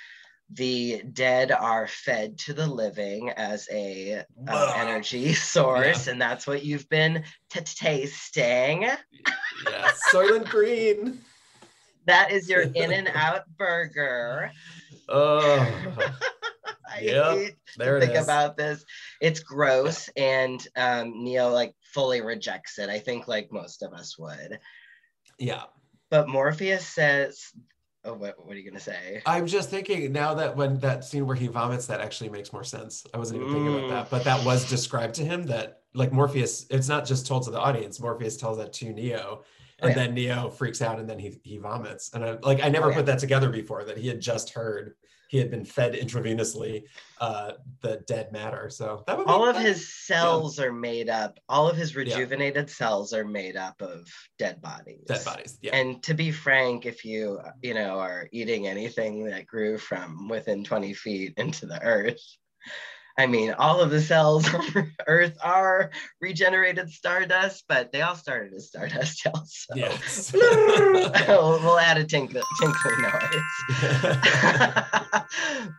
[0.51, 6.63] The dead are fed to the living as a uh, energy source, and that's what
[6.63, 8.83] you've been tasting.
[8.83, 9.91] Yeah.
[10.13, 11.21] Soylent Green.
[12.05, 14.51] That is your In-N-Out burger.
[15.09, 15.95] Oh,
[16.89, 18.23] I Yep, there think is.
[18.23, 18.83] about this.
[19.21, 22.89] It's gross, and um, Neo like fully rejects it.
[22.89, 24.59] I think like most of us would.
[25.37, 25.63] Yeah.
[26.09, 27.51] But Morpheus says,
[28.03, 31.27] "Oh, what, what are you gonna say?" I'm just thinking now that when that scene
[31.27, 33.05] where he vomits, that actually makes more sense.
[33.13, 33.75] I wasn't even thinking Mm.
[33.77, 37.43] about that, but that was described to him that like Morpheus, it's not just told
[37.43, 37.99] to the audience.
[37.99, 39.43] Morpheus tells that to Neo,
[39.79, 39.95] and yeah.
[39.95, 42.13] then Neo freaks out and then he he vomits.
[42.13, 42.95] And I like I never Oh, yeah.
[42.97, 44.95] put that together before that he had just heard
[45.29, 46.83] he had been fed intravenously
[47.19, 48.69] uh the dead matter.
[48.69, 51.99] So that would be all of his cells are made up all of his Yeah.
[51.99, 54.07] rejuvenated cells are made up of
[54.39, 55.57] dead bodies dead bodies.
[55.61, 55.75] Yeah.
[55.75, 60.63] and to be frank if you you know are eating anything that grew from within
[60.63, 62.21] 20 feet into the earth
[63.17, 68.53] i mean all of the cells on earth are regenerated stardust but they all started
[68.53, 69.75] as stardust cells so.
[69.75, 70.33] yes.
[70.33, 74.17] we'll, we'll add a tinkle, tinkling noise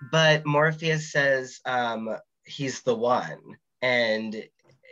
[0.13, 3.39] but Morpheus says um, he's the one
[3.83, 4.45] and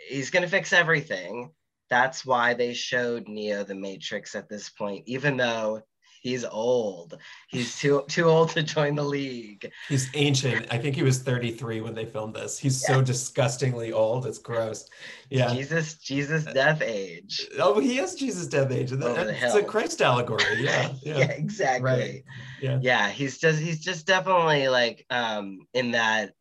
[0.09, 1.51] he's going to fix everything.
[1.89, 5.83] That's why they showed Neo the Matrix at this point, even though
[6.27, 7.19] he's old.
[7.49, 9.71] He's too too old to join the league.
[9.89, 10.67] He's ancient.
[10.71, 12.59] I think he was 33 when they filmed this.
[12.59, 14.27] He's so disgustingly old.
[14.27, 14.89] It's gross.
[15.31, 15.55] Yeah.
[15.55, 17.47] Jesus, Jesus, death age.
[17.59, 18.93] Oh, he is Jesus' death age.
[18.93, 19.63] Over the It's a.
[19.63, 20.43] Christ allegory.
[20.59, 20.93] Yeah.
[21.03, 21.31] Yeah, Yeah.
[21.31, 21.85] exactly.
[21.85, 22.25] Right.
[22.61, 22.79] Yeah.
[22.83, 26.33] yeah he's just he's just definitely like um in that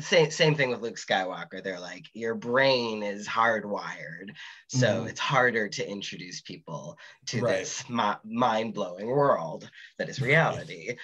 [0.00, 4.30] same same thing with Luke Skywalker they're like your brain is hardwired
[4.68, 5.08] so Mhm.
[5.08, 7.58] it's harder to introduce people to Right.
[7.58, 10.96] this mi- mind-blowing world that is reality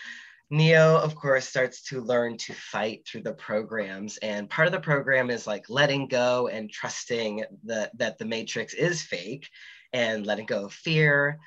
[0.49, 4.79] Neo, of course, starts to learn to fight through the programs, and part of the
[4.79, 9.49] program is like letting go and trusting the, that the Matrix is fake,
[9.93, 11.41] and letting go of fear,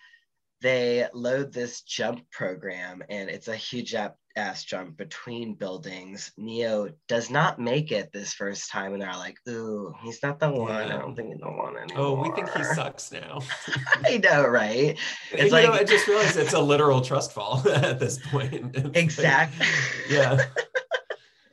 [0.60, 6.32] they load this jump program and it's a huge ap- ass jump between buildings.
[6.38, 10.50] Neo does not make it this first time and they're like, ooh, he's not the
[10.50, 10.72] one.
[10.72, 12.06] I don't think he's the one anymore.
[12.06, 13.40] Oh, we think he sucks now.
[14.06, 14.96] I know, right?
[14.96, 14.96] you
[15.32, 18.76] It's know, like- I just realized it's a literal trust fall at this point.
[18.76, 19.68] It's like- Exactly.
[20.10, 20.46] yeah.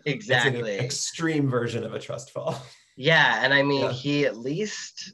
[0.05, 0.79] Exactly.
[0.79, 2.63] extreme version of a trust fall.
[2.97, 3.93] Yeah, and I mean, Yeah.
[3.93, 5.13] he at least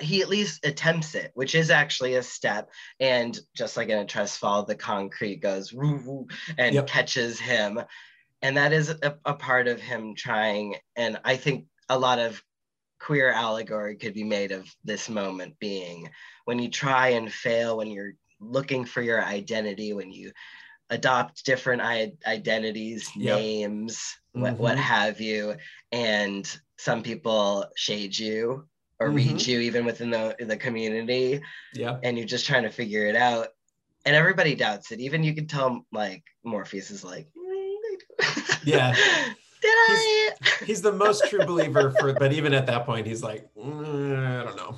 [0.00, 2.70] he at least attempts it, which is actually a step.
[2.98, 6.26] And just like in a trust fall, the concrete goes woo, woo,
[6.58, 6.86] and Yep.
[6.86, 7.80] catches him,
[8.42, 10.76] and that is a, a part of him trying.
[10.96, 12.42] And I think a lot of
[12.98, 16.10] queer allegory could be made of this moment being
[16.44, 20.32] when you try and fail, when you're looking for your identity, when you
[20.90, 23.36] adopt different I- identities, Yep.
[23.36, 24.80] names, what, what Mhm.
[24.80, 25.56] have you,
[25.92, 28.68] and some people shade you
[29.00, 29.46] or read Mhm.
[29.48, 31.40] you even within the the community,
[31.74, 31.98] Yeah.
[32.02, 33.48] and you're just trying to figure it out.
[34.06, 35.00] And everybody doubts it.
[35.00, 38.94] Even you can tell, like Morpheus is like, "Mm, Yeah.
[39.62, 40.30] Did I?
[40.64, 44.44] He's the most true believer for, but even at that point, he's like, "Mm, I
[44.44, 44.76] don't know.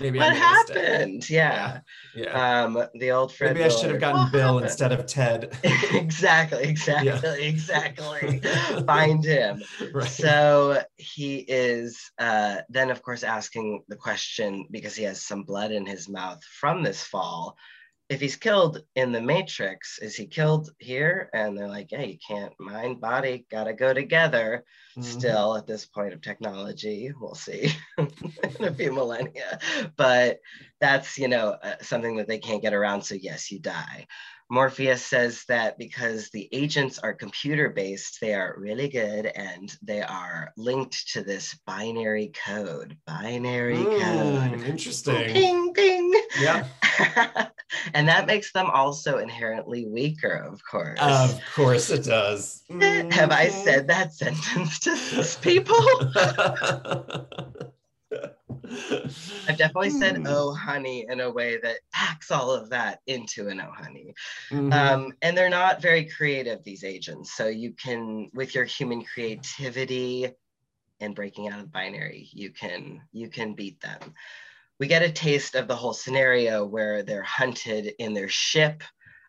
[0.00, 0.76] Maybe what I made a mistake.
[0.76, 1.30] happened?
[1.30, 1.80] Yeah.
[2.14, 2.64] Yeah.
[2.64, 3.54] Um, the old Fred.
[3.54, 5.58] Maybe I should have gotten "What Bill happened?" instead of Ted.
[5.92, 8.40] exactly, exactly, exactly.
[8.86, 9.62] Find him.
[9.92, 10.08] right.
[10.08, 15.72] So he is uh, then, of course, asking the question because he has some blood
[15.72, 17.56] in his mouth from this fall.
[18.10, 21.30] If he's killed in the Matrix, is he killed here?
[21.32, 24.64] And they're like, yeah, you can't mind, body, gotta go together.
[24.98, 25.04] Mhm.
[25.04, 29.58] Still at this point of technology, we'll see in a few millennia.
[29.96, 30.40] But
[30.80, 33.02] that's, you know, uh, something that they can't get around.
[33.02, 34.06] So, yes, you die.
[34.50, 40.02] Morpheus says that because the agents are computer based, they are really good and they
[40.02, 42.98] are linked to this binary code.
[43.06, 44.64] Binary Mm, code.
[44.68, 45.32] interesting.
[45.32, 46.14] Ping, ping.
[46.38, 46.68] Yeah.
[47.94, 51.00] and that makes them also inherently weaker, of course.
[51.00, 52.62] Of course it does.
[52.70, 53.64] Have I Mhm.
[53.64, 55.76] said that sentence to these people?
[59.46, 60.26] I've definitely said Hmm.
[60.26, 64.14] "oh honey" in a way that packs all of that into an "oh honey."
[64.50, 64.72] Mhm.
[64.72, 67.34] Um, and they're not very creative, these agents.
[67.36, 70.32] So you can, with your human creativity
[71.00, 74.14] and breaking out of the binary, you can you can beat them.
[74.80, 78.82] We get a taste of the whole scenario where they're hunted in their ship.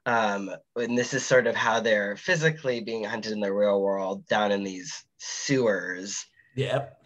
[0.05, 4.27] Um, and this is sort of how they're physically being hunted in the real world
[4.27, 6.25] down in these sewers.
[6.55, 6.99] yep.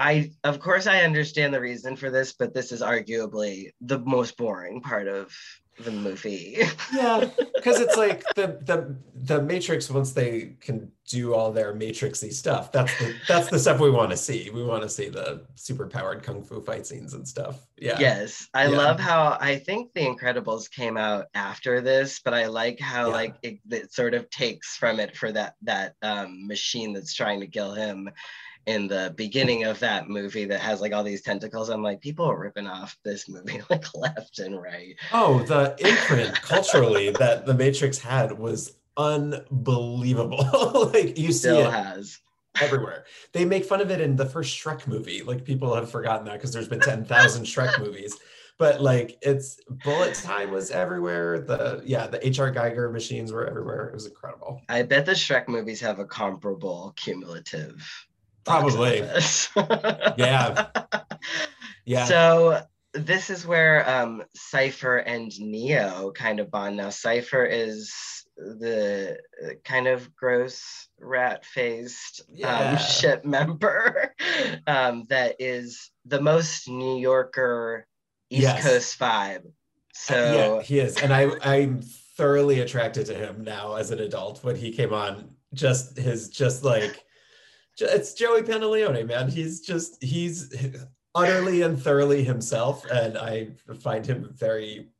[0.00, 4.36] I, of course, I understand the reason for this, but this is arguably the most
[4.36, 5.34] boring part of
[5.80, 6.58] the movie.
[6.92, 9.90] Yeah, because it's like the the the Matrix.
[9.90, 14.10] Once they can do all their matrixy stuff, that's the that's the stuff we want
[14.10, 14.50] to see.
[14.50, 17.66] We want to see the super powered kung fu fight scenes and stuff.
[17.78, 17.98] Yeah.
[17.98, 18.76] Yes, I Yeah.
[18.76, 23.12] love how I think The Incredibles came out after this, but I like how Yeah.
[23.14, 27.40] like it, it sort of takes from it for that that um, machine that's trying
[27.40, 28.10] to kill him
[28.66, 31.70] in the beginning of that movie that has like all these tentacles.
[31.70, 34.94] I'm like, people are ripping off this movie like left and right.
[35.10, 40.90] Oh, the imprint culturally that the Matrix had was unbelievable.
[40.92, 42.18] like you see Still it has.
[42.60, 43.04] everywhere.
[43.32, 45.22] They make fun of it in the first Shrek movie.
[45.22, 48.16] Like people have forgotten that because there's been 10,000 Shrek movies.
[48.58, 51.38] But like it's bullet time was everywhere.
[51.38, 53.86] The yeah, the HR Giger machines were everywhere.
[53.86, 54.60] It was incredible.
[54.68, 57.88] I bet the Shrek movies have a comparable cumulative.
[58.44, 59.04] Probably.
[60.16, 60.66] Yeah.
[61.84, 62.04] Yeah.
[62.04, 66.76] So this is where um, Cypher and Neo kind of bond.
[66.76, 67.90] Now Cypher is
[68.38, 72.70] the uh, kind of gross rat-faced Yeah.
[72.72, 74.14] um, ship member
[74.66, 77.86] um, that is the most New Yorker
[78.30, 78.62] East Yes.
[78.62, 79.50] Coast vibe.
[79.92, 80.96] So yeah, he is.
[81.02, 81.82] And I I'm
[82.16, 85.30] thoroughly attracted to him now as an adult when he came on.
[85.54, 87.04] Just his just like
[87.80, 89.28] it's Joey Pantoliano, man.
[89.28, 90.54] He's just he's
[91.14, 93.48] utterly and thoroughly himself, and I
[93.80, 94.90] find him very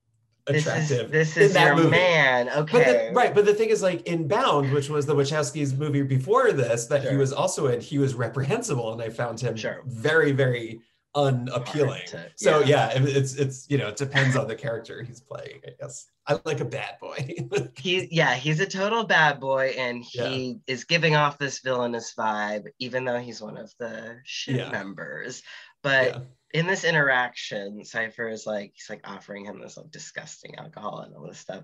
[0.49, 1.11] this is attractive.
[1.11, 1.91] this is that your movie.
[1.91, 2.47] man.
[2.47, 3.09] But Okay.
[3.09, 6.53] the, right, but the thing is, like in Bound, which was the Wachowskis movie before
[6.53, 9.83] this, that he was also in, he was reprehensible, and I found him Sure.
[9.87, 10.81] very, very
[11.15, 12.03] unappealing.
[12.07, 12.91] to- so yeah.
[12.93, 15.61] yeah, it- it's it's you know it depends on the character he's playing.
[15.67, 17.35] I guess I like a bad boy.
[17.77, 22.67] he yeah he's a total bad boy and he is giving off this villainous vibe
[22.79, 24.71] even though he's one of the ship Yeah.
[24.71, 25.43] members
[25.83, 26.19] but yeah.
[26.53, 31.15] In this interaction cypher is like he's like offering him this like disgusting alcohol and
[31.15, 31.63] all this stuff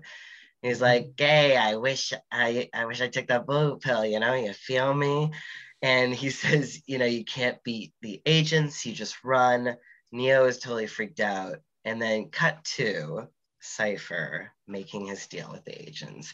[0.61, 4.33] he's like gay i wish i i wish i took that blue pill you know
[4.33, 5.31] you feel me
[5.81, 9.75] and he says you know you can't beat the agents you just run
[10.11, 13.27] neo is totally freaked out and then cut to
[13.59, 16.33] cypher making his deal with the agents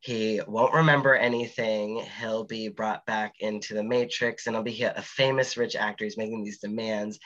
[0.00, 2.00] he won't remember anything.
[2.20, 6.04] He'll be brought back into the Matrix and he'll be a famous rich actor.
[6.04, 7.18] He's making these demands.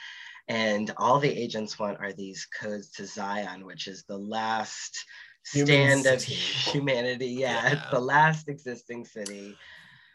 [0.47, 4.97] And all the agents want are these codes to Zion, which is the last
[5.43, 7.27] stand of humanity.
[7.27, 7.71] Yeah, Yeah.
[7.73, 9.55] it's the last existing city.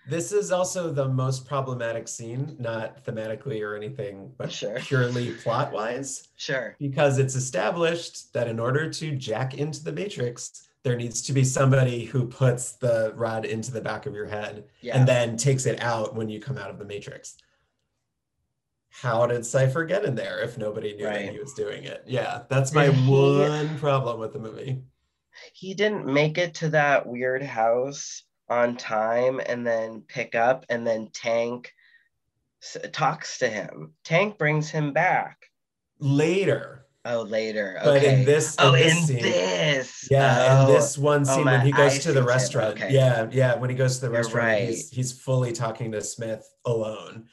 [0.09, 4.79] This is also the most problematic scene, not thematically or anything, but Sure.
[4.79, 6.77] purely plot wise, Sure.
[6.79, 11.43] because it's established that in order to jack into the Matrix, there needs to be
[11.43, 14.97] somebody who puts the rod into the back of your head Yeah.
[14.97, 17.37] and then takes it out when you come out of the Matrix.
[19.03, 22.03] How did Cypher get in there if nobody knew that he was doing it?
[22.07, 24.83] Yeah, that's my one problem with the movie.
[25.53, 30.87] he didn't make it to that weird house on time and then pick up and
[30.87, 31.73] then tank
[32.93, 35.37] talks to him tank brings him back
[35.99, 40.75] Later, oh later but in this, oh in in this scene, this Yeah, Oh, and
[40.77, 42.77] this one oh, scene my- when he goes to the restaurant.
[42.77, 42.93] Okay.
[42.93, 44.69] Yeah, yeah, when he goes to the You're restaurant, right.
[44.69, 47.27] he's he's fully talking to Smith alone.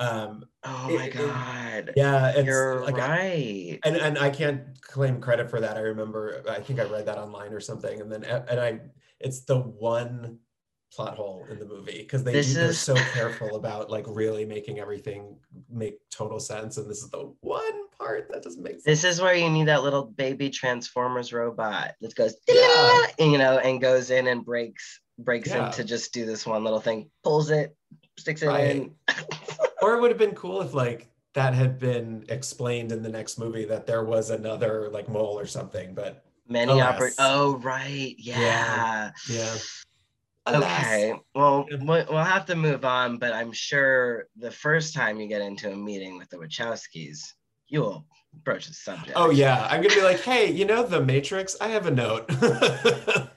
[0.00, 1.92] Um, Oh my it- god.
[1.96, 3.78] yeah, it's You're like I- right.
[3.84, 5.76] and and I can't claim credit for that.
[5.76, 8.80] I remember I think I read that online or something, and then and I
[9.20, 10.38] it's the one
[10.92, 15.36] plot hole in the movie because they they're so careful about like really making everything
[15.70, 18.84] make total sense, and this is the one part that doesn't make sense.
[18.84, 23.06] This is where you need that little baby Transformers robot that goes, Yeah.
[23.18, 25.66] you know, and goes in and breaks breaks Yeah.
[25.66, 27.76] him to just do this one little thing, pulls it,
[28.18, 28.76] sticks it Right.
[28.76, 28.94] in.
[29.82, 33.38] or it would have been cool if like that had been explained in the next
[33.38, 39.12] movie that there was another like mole or something, but Many oper- Oh right, yeah.
[39.28, 39.56] yeah.
[40.46, 40.64] Alas.
[40.94, 45.28] Okay, well, we- we'll have to move on, but I'm sure the first time you
[45.28, 47.34] get into a meeting with the Wachowskis,
[47.68, 48.04] you will
[48.42, 49.12] broach the subject.
[49.14, 51.56] Oh yeah, I'm gonna be like, hey, you know the Matrix?
[51.60, 52.24] I have a note.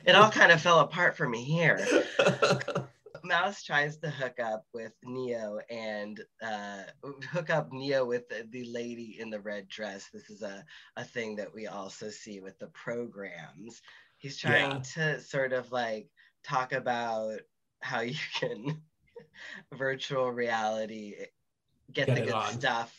[0.05, 1.85] It all kind of fell apart for me here.
[3.23, 6.83] Mouse tries to hook up with Neo and uh,
[7.31, 10.09] hook up Neo with the, the lady in the red dress.
[10.13, 10.65] This is a,
[10.97, 13.81] a thing that we also see with the programs.
[14.17, 14.81] He's trying Yeah.
[14.95, 16.09] to sort of like
[16.43, 17.39] talk about
[17.81, 18.81] how you can
[19.73, 21.15] virtual reality
[21.91, 22.51] get, Get the good on.
[22.53, 22.95] stuff.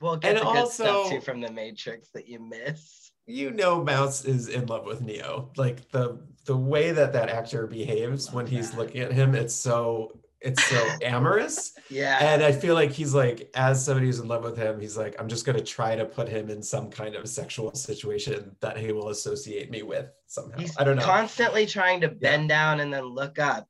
[0.00, 3.12] Well, get And the good stuff too from the Matrix that you miss.
[3.26, 5.52] you know Mouse is in love with Neo.
[5.56, 10.18] Like the the way that that actor behaves when he's looking at him, it's so
[10.40, 11.74] it's so amorous.
[11.88, 12.18] Yeah.
[12.20, 15.14] And I feel like he's like, as somebody who's in love with him, he's like,
[15.20, 18.90] I'm just gonna try to put him in some kind of sexual situation that he
[18.90, 20.58] will associate me with somehow.
[20.58, 21.02] He's I don't know.
[21.04, 23.68] constantly trying to bend down and then look up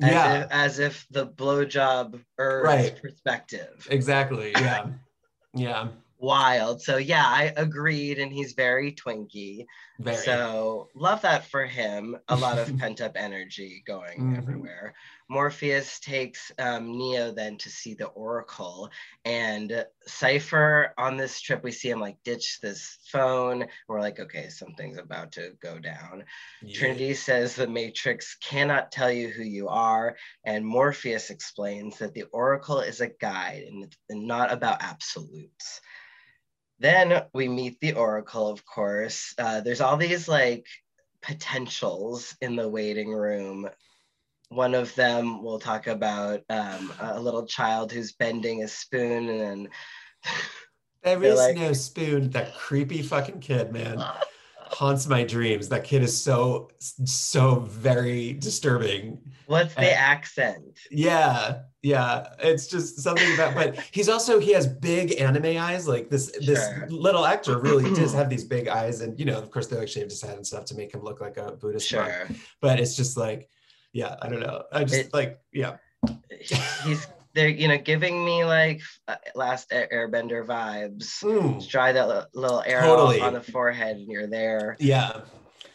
[0.00, 2.96] as, yeah, if, as if the blowjob or Right.
[3.02, 3.86] perspective.
[3.90, 4.52] exactly.
[4.52, 4.86] Yeah.
[5.54, 5.88] Yeah.
[6.18, 6.82] Wild.
[6.82, 9.66] So yeah, I agreed, and he's very twinky.
[10.00, 10.16] Very.
[10.16, 12.16] So love that for him.
[12.28, 14.38] A lot of pent up energy going Mhm.
[14.38, 14.94] everywhere.
[15.30, 18.90] Morpheus takes um, Neo then to see the Oracle,
[19.24, 23.66] and Cypher on this trip we see him like ditch this phone.
[23.88, 26.24] We're like, okay, something's about to go down.
[26.62, 26.78] Yeah.
[26.78, 32.24] Trinity says the Matrix cannot tell you who you are, and Morpheus explains that the
[32.32, 35.80] Oracle is a guide and, it's- and not about absolutes.
[36.78, 39.34] Then we meet the Oracle, of course.
[39.38, 40.66] Uh, there's all these like
[41.22, 43.68] potentials in the waiting room.
[44.50, 49.40] One of them we'll talk about um, a little child who's bending a spoon and
[49.40, 49.68] then
[51.02, 52.30] There like- no spoon.
[52.30, 53.98] That creepy fucking kid, man,
[54.72, 55.68] haunts my dreams.
[55.68, 59.20] That kid is so, so very disturbing.
[59.46, 60.78] what's the Uh, accent?
[60.90, 62.28] Yeah, yeah.
[62.40, 65.86] It's just something about, but he's also he has big anime eyes.
[65.88, 69.50] Like this, this little actor really does have these big eyes, and you know, of
[69.50, 71.92] course, they like shaved his head and stuff to make him look like a Buddhist
[71.94, 72.12] monk.
[72.60, 73.48] But it's just like,
[73.92, 74.64] yeah, I don't know.
[74.72, 75.76] I just It- like, yeah,
[76.84, 77.06] he's
[77.38, 81.20] they're you know giving me like uh, last airbender vibes.
[81.54, 83.20] Just dry that little arrow Totally.
[83.20, 84.76] on the forehead and you're there.
[84.80, 85.20] Yeah,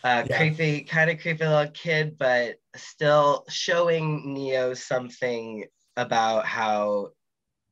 [0.04, 0.38] uh, Yeah.
[0.38, 7.12] creepy kind of creepy little kid but still showing neo something about how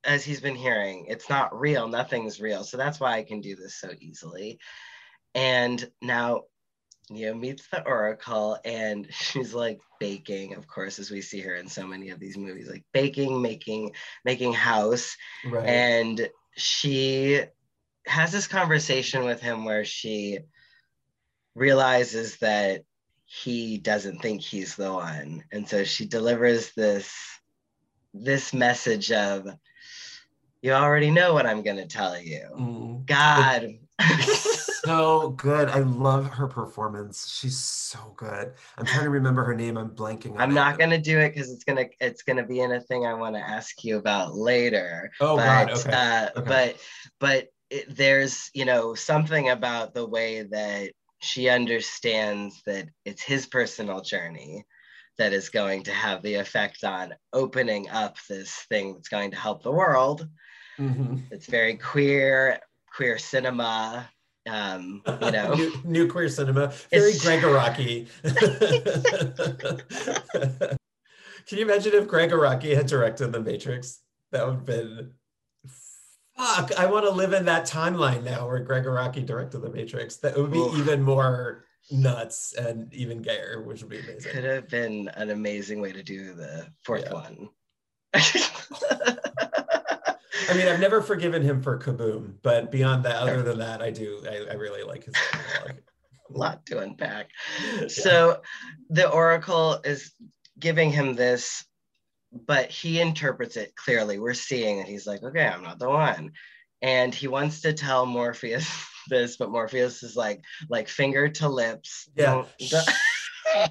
[0.05, 2.63] as he's been hearing it's not real nothing's real.
[2.63, 4.57] So that's why i can do this so easily.
[5.35, 6.43] And now
[7.11, 11.67] Neo meets the Oracle and she's like baking, of course, as we see her in
[11.67, 13.91] so many of these movies, like baking, making,
[14.25, 15.15] making house.
[15.45, 15.67] right.
[15.67, 17.41] And she
[18.07, 20.39] has this conversation with him where she
[21.55, 22.83] realizes that
[23.25, 25.43] he doesn't think he's the one.
[25.51, 27.13] And so she delivers this
[28.13, 29.47] this message of
[30.61, 32.47] you already know what I'm gonna tell you.
[32.53, 33.05] Mm.
[33.05, 33.79] God.
[34.85, 35.69] So good.
[35.69, 37.27] I love her performance.
[37.27, 38.53] She's so good.
[38.77, 39.77] I'm trying to remember her name.
[39.77, 40.35] I'm blanking.
[40.37, 40.55] I'm it.
[40.55, 43.35] not gonna do it because it's gonna it's gonna be in a thing I want
[43.35, 45.11] to ask you about later.
[45.19, 45.71] Oh but God.
[45.71, 45.91] Okay.
[45.91, 46.47] uh, okay.
[46.47, 46.77] but
[47.19, 53.45] but it, there's you know something about the way that she understands that it's his
[53.45, 54.65] personal journey
[55.17, 59.37] that is going to have the effect on opening up this thing that's going to
[59.37, 60.27] help the world.
[60.79, 61.21] Mhm.
[61.31, 62.59] It's very queer,
[62.95, 64.09] queer cinema.
[64.49, 68.07] Um, you know, New, new queer cinema, very Gregg Araki.
[71.47, 73.99] Can you imagine if Gregg Araki had directed The Matrix?
[74.31, 75.11] That would have been
[76.37, 76.71] fuck.
[76.79, 80.17] I want to live in that timeline now where Gregg Araki directed The Matrix.
[80.17, 84.31] That would be even more nuts and even gayer, which would be amazing.
[84.31, 87.13] could have been an amazing way to do the fourth Yeah.
[87.13, 87.49] one.
[90.51, 93.91] I mean, I've never forgiven him for Kaboom, but beyond that, other than that, I
[93.91, 94.23] do.
[94.29, 95.81] I, I really like his dialogue.
[96.33, 97.29] a lot to unpack.
[97.87, 98.41] So
[98.89, 100.11] the Oracle is
[100.59, 101.65] giving him this
[102.31, 104.19] but he interprets it clearly.
[104.19, 106.31] We're seeing that he's like, okay, I'm not the one.
[106.81, 108.69] And he wants to tell Morpheus
[109.09, 112.09] this, but Morpheus is like, like finger to lips.
[112.15, 112.45] Yeah.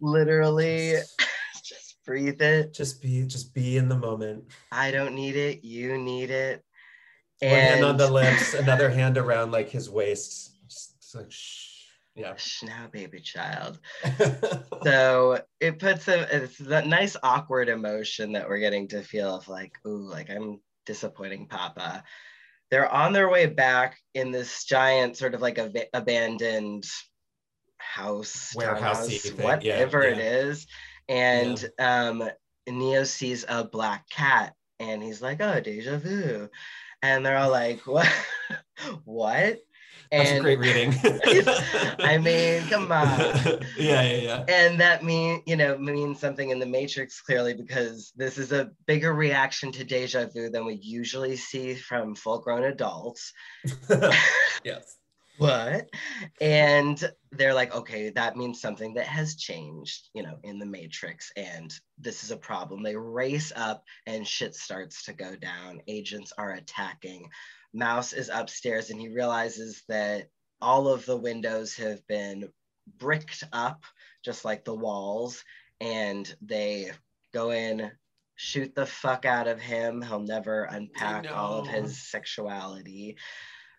[0.00, 0.96] Literally,
[2.04, 2.72] breathe it.
[2.72, 4.44] Just be just be in the moment.
[4.72, 5.64] I don't need it.
[5.64, 6.64] You need it.
[7.40, 10.52] One hand on the lips, another hand around like his waist.
[10.68, 11.70] Just, just like shh.
[12.14, 12.34] Yeah.
[12.62, 13.78] Now, baby child.
[14.84, 19.48] So it puts a It's that nice awkward emotion that we're getting to feel of
[19.48, 22.04] like, ooh, like I'm disappointing Papa.
[22.70, 26.84] They're on their way back in this giant sort of like a abandoned
[27.78, 30.22] house, warehouse, thing, yeah, whatever it yeah.
[30.24, 30.66] is.
[31.08, 32.28] And um,
[32.66, 36.48] Neo sees a black cat, and he's like, "Oh, deja vu,"
[37.02, 38.12] and they're all like, "What?
[39.04, 39.60] what?"
[40.10, 40.94] That's a And great reading.
[41.98, 43.18] I mean, come on.
[43.78, 44.44] yeah, yeah, yeah.
[44.48, 48.70] and that mean you know means something in the matrix clearly because this is a
[48.86, 53.32] bigger reaction to deja vu than we usually see from full grown adults
[54.64, 54.96] yes.
[55.38, 55.88] What
[56.40, 61.32] and they're like okay that means something that has changed you know in the matrix
[61.36, 62.82] and this is a problem.
[62.82, 65.80] They race up and shit starts to go down.
[65.86, 67.28] Agents are attacking.
[67.72, 70.28] Mouse is upstairs and he realizes that
[70.60, 72.48] all of the windows have been
[72.98, 73.84] bricked up
[74.24, 75.42] just like the walls
[75.80, 76.90] and they
[77.32, 77.90] go in
[78.36, 80.02] shoot the fuck out of him.
[80.02, 83.16] He'll never unpack all of his sexuality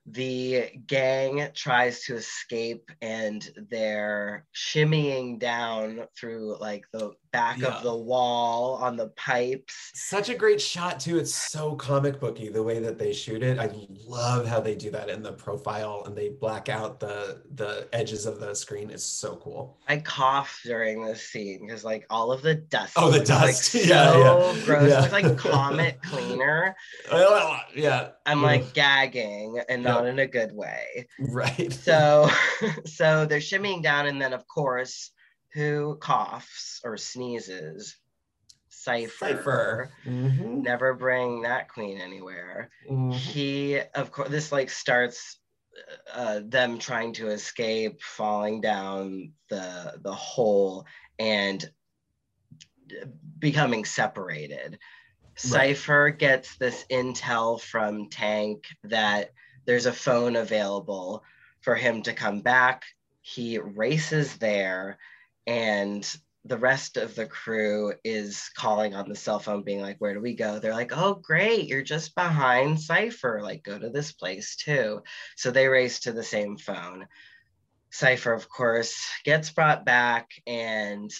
[0.06, 7.68] the gang tries to escape and they're shimmying down through like the back Yeah.
[7.78, 11.18] of the wall on the pipes Such a great shot too.
[11.18, 13.60] It's so comic booky the way that they shoot it.
[13.60, 13.70] I
[14.06, 18.26] love how they do that in the profile and they black out the the edges
[18.26, 18.90] of the screen.
[18.90, 19.78] It's so cool.
[19.88, 22.94] I cough during this scene because like all of the dust.
[22.96, 23.64] Oh, the looks, like, dust.
[23.72, 24.66] so Yeah, yeah.
[24.66, 24.90] gross.
[24.90, 25.04] Yeah.
[25.04, 26.76] It's like Comet Cleaner.
[27.76, 28.10] yeah.
[28.26, 31.08] I'm like gagging and not in a good way.
[31.20, 31.72] right.
[31.74, 32.30] So,
[32.86, 35.12] so they're shimmying down, and then of course,
[35.56, 37.96] who coughs or sneezes?
[38.70, 39.10] Cypher.
[39.18, 39.92] Cypher.
[40.06, 40.62] Mhm.
[40.64, 42.70] Never bring that queen anywhere.
[42.90, 43.14] Mhm.
[43.14, 45.40] he of course this like starts
[46.14, 50.86] uh, them trying to escape falling down the the hole
[51.20, 51.70] and
[53.40, 54.80] becoming separated
[55.36, 59.32] cypher gets this intel from tank that
[59.66, 61.24] there's a phone available
[61.62, 62.86] for him to come back
[63.22, 64.98] he races there
[65.48, 70.14] and the rest of the crew is calling on the cell phone being like where
[70.14, 74.12] do we go they're like oh great you're just behind cypher like go to this
[74.12, 75.02] place too
[75.36, 77.08] so they race to the same phone
[77.90, 81.12] cypher of course gets brought back and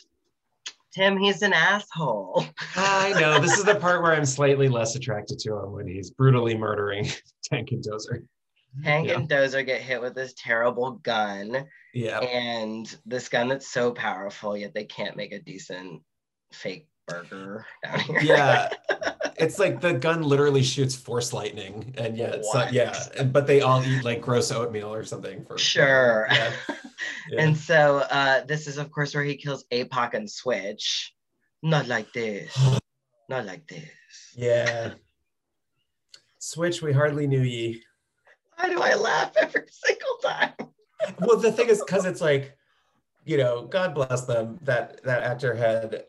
[0.94, 2.46] tim he's an asshole
[2.76, 3.40] I know.
[3.40, 7.08] This is the part where I'm slightly less attracted to him when he's brutally murdering
[7.44, 8.26] Tank and Dozer.
[8.84, 9.16] Hank Yeah.
[9.16, 12.20] and dozer get hit with this terrible gun Yeah.
[12.20, 16.02] and this gun that's so powerful yet they can't make a decent
[16.54, 18.70] fake burger down here Yeah.
[19.38, 22.96] It's like the gun literally shoots force lightning, and yet, it's not, yeah.
[23.26, 26.28] But they all eat like gross oatmeal or something for Sure.
[26.32, 26.54] Yeah.
[27.30, 27.42] Yeah.
[27.42, 31.14] And so uh, this is, of course, where he kills Apoc and Switch.
[31.62, 32.56] Not like this.
[33.30, 33.90] Not like this.
[34.38, 34.94] yeah.
[36.40, 37.84] Switch, we hardly knew ye.
[38.58, 40.52] Why do I laugh every single time?
[41.20, 42.58] well the thing is because it's like
[43.26, 46.06] you know god bless them that that actor had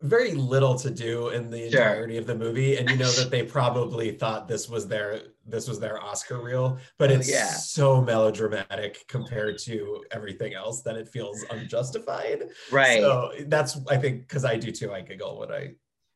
[0.00, 1.80] very little to do in the Sure.
[1.82, 5.68] entirety of the movie and you know that they probably thought this was their this
[5.68, 7.46] was their oscar reel but Oh, it's yeah.
[7.46, 13.00] so melodramatic compared to everything else that it feels unjustified Right.
[13.00, 15.72] so that's i think because i do too i giggle when i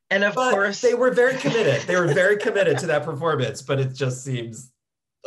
[0.09, 3.61] and of but course, they were very committed they were very committed to that performance
[3.61, 4.71] but it just seems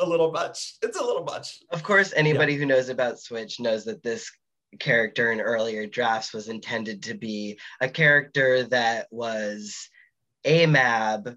[0.00, 0.74] a little much.
[0.82, 1.60] It's a little much.
[1.70, 4.30] Of course, anybody who knows about Switch knows that this
[4.78, 9.88] character in earlier drafts was intended to be a character that was
[10.44, 11.36] AMAB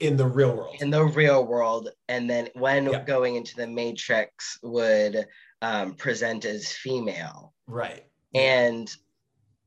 [0.00, 0.76] in the real world.
[0.80, 3.04] in the real world and then when Yeah.
[3.04, 5.26] going into the matrix would
[5.62, 7.54] um, present as female.
[7.66, 8.04] Right.
[8.34, 8.90] And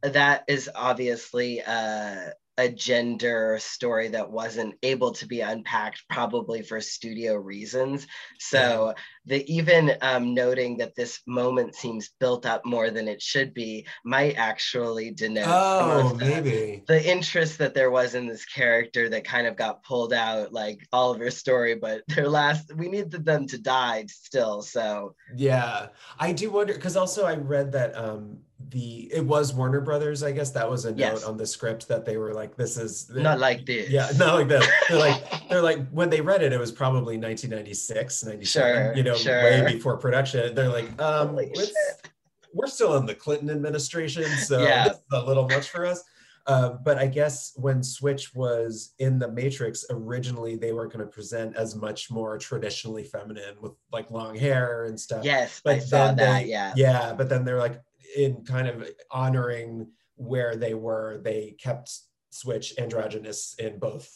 [0.01, 6.82] that is obviously a, a gender story that wasn't able to be unpacked probably for
[6.82, 8.08] studio reasons
[8.39, 8.93] so
[9.26, 13.86] the even um, noting that this moment seems built up more than it should be
[14.05, 16.84] might actually denote Oh, the- maybe.
[16.88, 20.80] the interest that there was in this character that kind of got pulled out like
[20.93, 24.62] Oliver's story, but their last we needed them to die still.
[24.62, 25.88] So Yeah.
[26.20, 28.39] I do wonder because also I read that um
[28.70, 31.24] the it was Warner Brothers, I guess that was a note Yes.
[31.24, 33.89] on the script that they were like, this is Not like this.
[33.89, 34.68] Yeah, not like this.
[34.89, 39.03] They're like they're like when they read it, it was probably 1996, 97, Sure, you
[39.03, 39.41] know, sure.
[39.41, 40.53] way before production.
[40.55, 42.09] They're like, um, Holy let's- shit.
[42.53, 44.86] we're still in the Clinton administration, so Yeah.
[44.89, 46.03] this is a little much for us.
[46.47, 51.05] Uh, but I guess when Switch was in the Matrix, originally they were going to
[51.05, 55.26] present as much more traditionally feminine with like long hair and stuff.
[55.26, 56.15] Yes, But I saw that.
[56.15, 56.72] they- yeah.
[56.78, 57.82] Yeah, but then they're like
[58.16, 61.91] in kind of honoring where they were, they kept
[62.30, 64.10] Switch androgynous in both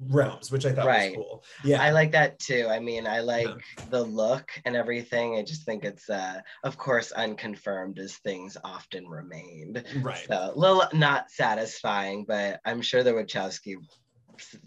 [0.00, 1.10] realms, which I thought Right.
[1.10, 1.44] was cool.
[1.64, 1.82] Yeah.
[1.82, 2.66] I like that too.
[2.70, 3.48] I mean, I like
[3.90, 5.36] the look and everything.
[5.36, 9.84] I just think it's, uh, of course, unconfirmed as things often remained.
[10.02, 10.24] right.
[10.30, 13.74] So a little not satisfying, but I'm sure the Wachowski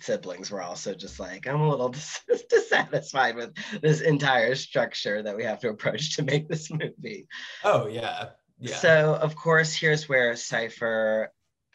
[0.01, 2.19] siblings were also just like, I'm a little dis-
[2.49, 7.26] dissatisfied with this entire structure that we have to approach to make this movie.
[7.63, 8.30] Oh yeah.
[8.62, 8.76] Yeah.
[8.78, 11.32] So of course, here's where Cypher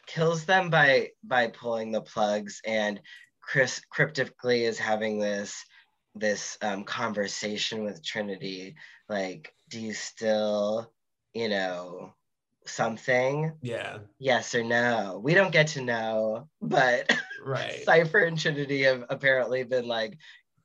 [0.07, 3.01] kills them by by pulling the plugs, and
[3.41, 5.63] Chris cryptically is having this
[6.15, 8.75] this um, conversation with Trinity,
[9.09, 10.91] like, do you still,
[11.33, 12.13] you know,
[12.65, 13.53] something?
[13.61, 13.99] yeah.
[14.19, 15.21] Yes or no?
[15.23, 17.15] We don't get to know, but
[17.45, 17.83] Right.
[17.85, 20.17] Cypher and Trinity have apparently been like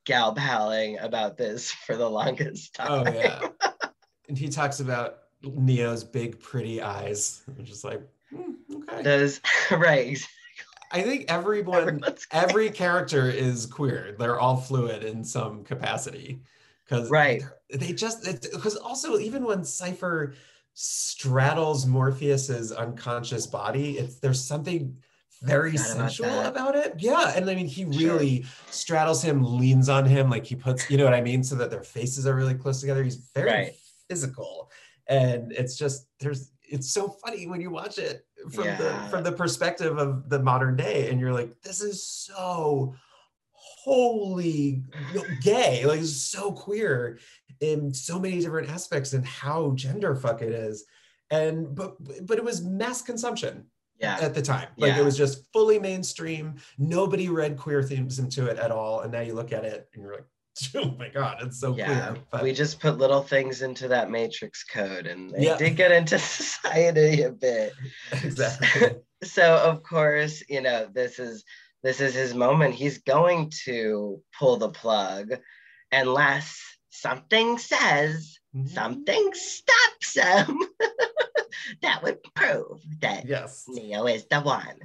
[0.04, 3.06] gal palling about this for the longest time.
[3.06, 3.40] Oh yeah.
[4.28, 7.42] and he talks about Neo's big pretty eyes.
[7.48, 9.02] I'm just like, hmm, okay.
[9.02, 9.40] Those
[9.70, 10.18] right.
[10.90, 14.14] I think everyone every character is queer.
[14.18, 16.40] They're all fluid in some capacity.
[16.84, 17.42] Because Right.
[17.72, 20.34] they just because also even when Cypher
[20.74, 24.96] straddles Morpheus's unconscious body, it's there's something
[25.42, 26.94] very Forgot about sensual about it.
[26.98, 27.32] Yeah.
[27.34, 27.92] And I mean he Sure.
[28.14, 31.42] really straddles him, leans on him, like he puts, you know what I mean?
[31.42, 33.02] So that their faces are really close together.
[33.02, 33.72] He's very Right.
[34.08, 34.70] physical.
[35.08, 39.32] And it's just there's it's so funny when you watch it from the from the
[39.32, 42.94] perspective of the modern day and you're like this is so
[43.54, 44.82] holy
[45.42, 47.18] gay like so queer
[47.60, 50.84] in so many different aspects and how gender fuck it is.
[51.30, 51.96] And but
[52.26, 53.66] but it was mass consumption
[53.98, 54.18] Yeah.
[54.20, 54.68] at the time.
[54.76, 55.00] Like Yeah.
[55.00, 56.56] it was just fully mainstream.
[56.78, 59.00] Nobody read queer themes into it at all.
[59.00, 60.26] And now you look at it and you're like
[60.76, 61.86] oh my god it's so yeah.
[62.10, 65.56] queer but we just put little things into that matrix code and they Yeah.
[65.56, 67.72] did get into society a bit.
[68.12, 71.44] exactly So of course, you know, this is
[71.84, 72.74] this is his moment.
[72.74, 75.34] He's going to pull the plug
[75.92, 80.58] unless something says something stops him.
[81.82, 84.76] that would prove that yes Neo is the one.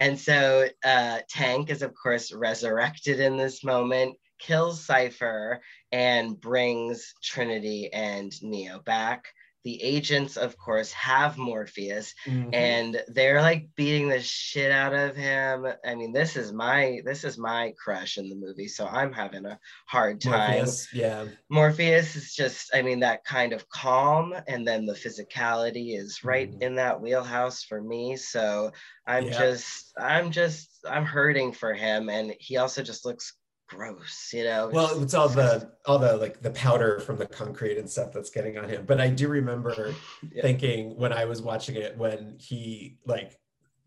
[0.00, 5.60] And so uh, Tank is, of course, resurrected in this moment, kills Cypher,
[5.92, 9.26] and brings Trinity and Neo back.
[9.64, 12.52] The agents, of course, have Morpheus, Mhm.
[12.52, 15.66] and they're like beating the shit out of him.
[15.84, 19.44] I mean, this is my this is my crush in the movie, so I'm having
[19.46, 19.58] a
[19.88, 20.30] hard time.
[20.60, 25.98] Morpheus, yeah Morpheus is just, I mean, that kind of calm, and then the physicality
[25.98, 26.60] is right Mhm.
[26.60, 28.16] in that wheelhouse for me.
[28.16, 28.72] So
[29.06, 29.30] I'm Yeah.
[29.30, 33.37] just, I'm just, I'm hurting for him, and he also just looks
[33.68, 34.70] gross, you know.
[34.72, 38.30] well it's all the all the like the powder from the concrete and stuff that's
[38.30, 39.94] getting on him but i do remember
[40.32, 40.42] Yeah.
[40.42, 43.38] thinking when i was watching it when he like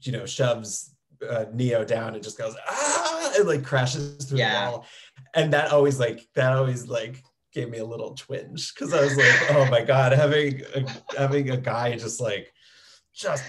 [0.02, 0.96] you know shoves
[1.28, 4.66] uh, neo down and just goes ah and like crashes through Yeah.
[4.66, 4.86] the wall
[5.34, 7.24] and that always like that always like
[7.54, 10.86] gave me a little twinge because i was like oh my god having a,
[11.18, 12.54] having a guy just like
[13.14, 13.44] just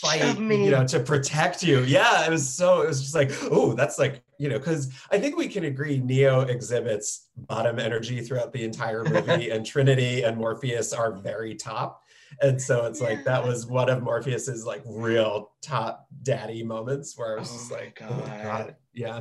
[0.00, 0.64] fight me.
[0.64, 3.98] you know to protect you yeah it was so it was just like oh that's
[3.98, 8.62] like you know because i think we can agree neo exhibits bottom energy throughout the
[8.64, 12.00] entire movie and trinity and morpheus are very top.
[12.42, 17.36] And so it's like that was one of morpheus's like real top daddy moments where
[17.36, 18.42] i was Oh just like oh God.
[18.42, 18.76] god.
[18.92, 19.20] Yeah.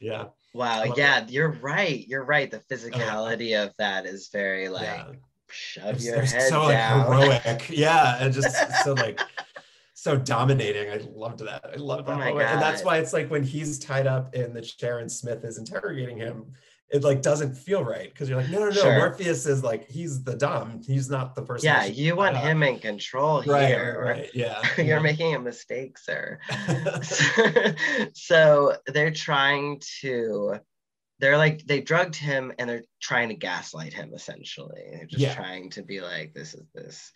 [0.00, 0.24] Yeah.
[0.54, 2.06] Wow, yeah, you're right.
[2.08, 2.50] You're right.
[2.50, 5.06] The physicality of that is very like yeah.
[5.50, 7.04] shove It's- your head so like down.
[7.20, 7.68] heroic.
[7.68, 8.16] Yeah.
[8.20, 9.20] And just so like
[10.00, 12.48] so dominating i loved that i loved oh that Oh moment.
[12.48, 15.58] and that's why it's like when he's tied up in the chair and smith is
[15.58, 16.52] interrogating him
[16.90, 18.96] it like doesn't feel right because you're like no no no Sure.
[18.96, 22.42] morpheus is like he's the dumb he's not the person yeah, you want up.
[22.44, 24.00] him in control right here.
[24.06, 26.38] right, yeah You're making a mistake, sir.
[28.14, 30.60] so they're trying to
[31.20, 35.34] they're like they drugged him and they're trying to gaslight him essentially they're just Yeah.
[35.34, 37.12] trying to be like this is this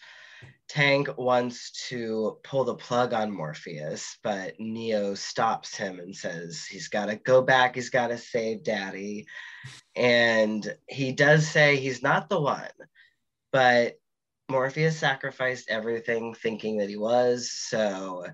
[0.69, 6.89] tank wants to pull the plug on morpheus but neo stops him and says he's
[6.89, 9.27] got to go back he's got to save daddy
[9.97, 12.71] and he does say he's not the one
[13.53, 13.99] but
[14.53, 18.27] Morpheus sacrificed everything thinking that he was, so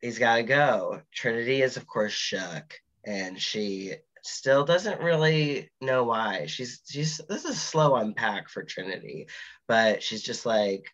[0.00, 1.02] he's got to go.
[1.12, 6.46] Trinity is, of course, shook, and she still doesn't really know why.
[6.46, 9.26] She's she's this is a slow unpack for Trinity,
[9.66, 10.86] but she's just like,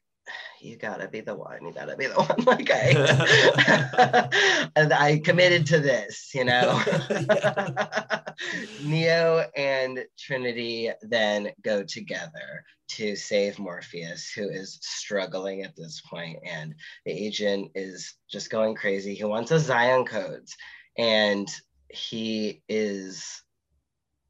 [0.61, 1.65] you gotta be the one.
[1.65, 2.45] You gotta be the one.
[2.45, 6.31] Like I, and I committed to this.
[6.35, 6.81] You know.
[8.83, 16.39] Neo and Trinity then go together to save Morpheus, who is struggling at this point,
[16.45, 19.15] and the agent is just going crazy.
[19.15, 20.57] He wants his Zion codes,
[20.99, 21.49] and
[21.89, 23.43] he is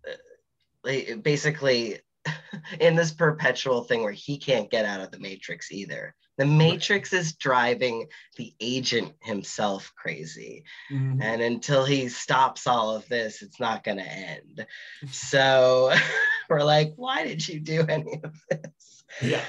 [0.08, 2.00] uh, basically
[2.80, 6.14] in this perpetual thing where he can't get out of the matrix either.
[6.38, 10.64] The matrix is driving the agent himself crazy.
[10.90, 11.22] Mhm.
[11.22, 14.66] And until he stops all of this, it's not going to end.
[15.10, 15.92] So
[16.48, 19.04] we're like, why did you do any of this?
[19.20, 19.44] Yeah.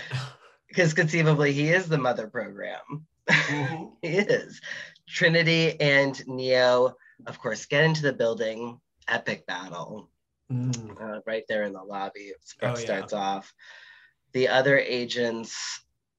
[0.67, 3.07] Because conceivably, he is the mother program.
[3.29, 3.91] Mhm.
[4.01, 4.59] he is.
[5.07, 6.95] Trinity and Neo,
[7.27, 8.79] of course, get into the building.
[9.07, 10.09] Epic battle
[10.53, 11.01] Mm.
[11.01, 12.21] uh, right there in the lobby.
[12.21, 12.73] It Oh, yeah.
[12.75, 13.51] starts off.
[14.33, 15.55] The other agents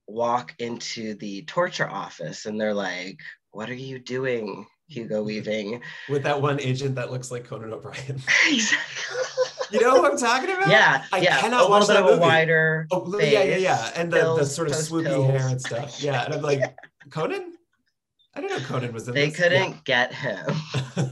[0.06, 3.18] walk into the torture office and they're like,
[3.52, 5.80] What are you doing, Hugo Weaving?
[6.08, 8.20] With that one agent that looks like Conan O'Brien.
[8.50, 9.20] Exactly.
[9.70, 10.68] You know what I'm talking about?
[10.68, 11.40] yeah, I yeah.
[11.40, 12.20] cannot a watch little bit that of a movie.
[12.20, 12.86] wider.
[12.92, 13.90] Oh, yeah, yeah, yeah.
[13.96, 16.00] And the, the sort of swoopy hair and stuff.
[16.02, 16.22] Yeah.
[16.24, 16.60] And I'm like,
[17.10, 17.53] Conan?
[18.36, 19.36] I didn't know Conan was in They this.
[19.36, 20.46] couldn't get him.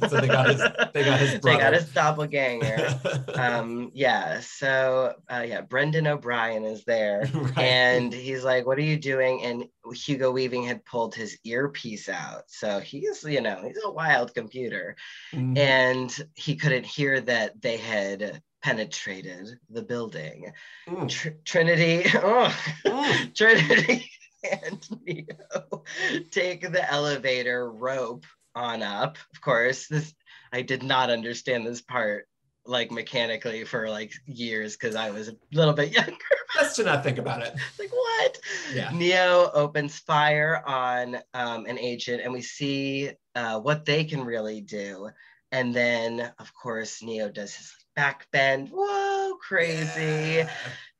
[0.08, 0.60] So they got his-
[0.94, 2.76] they got his they got his doppelganger.
[3.04, 3.32] Yeah.
[3.58, 4.38] um, yeah.
[4.40, 7.28] So uh, yeah, Brendan O'Brien is there.
[7.34, 7.58] Right.
[7.58, 12.44] and he's like, "What are you doing?" And Hugo Weaving had pulled his earpiece out,
[12.46, 14.94] so he's, you know, he's a wild computer,
[15.34, 15.58] Mhm.
[15.58, 20.52] and he couldn't hear that they had penetrated the building.
[20.88, 21.08] Mm.
[21.08, 22.56] Tr- Trinity, oh,
[22.86, 23.34] Mm.
[23.34, 24.08] Trinity,
[24.44, 25.82] and Neo
[26.30, 28.24] take the elevator rope
[28.54, 29.16] on up.
[29.34, 30.14] Of course, this
[30.52, 32.26] I did not understand this part
[32.64, 36.16] like mechanically for like years because I was a little bit younger.
[36.58, 37.54] Best to not think about it.
[37.78, 38.38] like what
[38.72, 38.90] Yeah.
[38.92, 44.60] neo opens fire on um, an agent and we see uh, what they can really
[44.60, 45.10] do
[45.50, 50.48] and then of course neo does his back bend whoa crazy Yeah.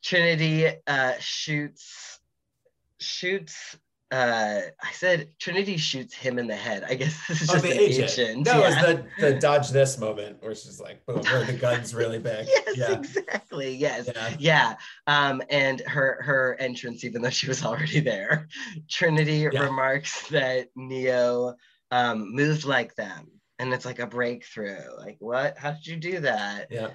[0.03, 2.19] trinity uh, shoots
[3.03, 3.77] shoots
[4.11, 7.65] uh, i said trinity shoots him in the head i guess this is Oh, just
[7.65, 8.11] the agent.
[8.19, 8.69] agent, No, yeah.
[8.69, 12.47] it's the, the dodge this moment where she's like, boom, where the gun's really big.
[12.67, 12.93] yes yeah.
[12.93, 14.35] exactly yes Yeah.
[14.39, 14.75] yeah
[15.07, 18.49] um and her her entrance even though she was already there
[18.89, 21.55] trinity remarks that neo
[21.91, 23.29] um moved like them
[23.59, 26.89] and it's like a breakthrough like what how did you do that Yeah.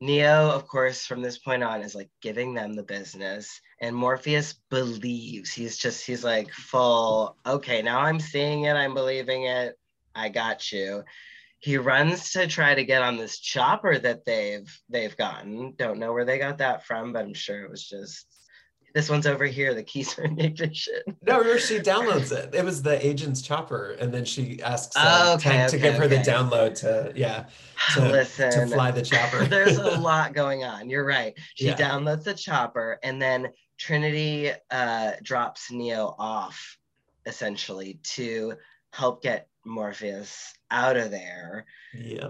[0.00, 4.54] Neo of course from this point on is like giving them the business and morpheus
[4.70, 5.52] believes.
[5.52, 9.78] He's just he's like full okay now i'm seeing it i'm believing it
[10.14, 11.04] i got you.
[11.58, 15.74] He runs to try to get on this chopper that they've they've gotten.
[15.76, 18.26] Don't know where they got that from but i'm sure it was just
[18.94, 22.54] this one's over here the keys are the ignition No, remember she downloads it.
[22.54, 25.82] It was the agent's chopper, and then she asks uh, Oh, okay, Tank to okay,
[25.90, 27.46] give her the download to yeah
[27.94, 29.44] to, listen to fly the chopper.
[29.48, 31.76] there's a lot going on you're right she Yeah.
[31.76, 36.78] downloads the chopper and then trinity uh, drops neo off
[37.26, 38.54] essentially to
[38.92, 41.64] help get morpheus out of there
[41.94, 42.28] yeah.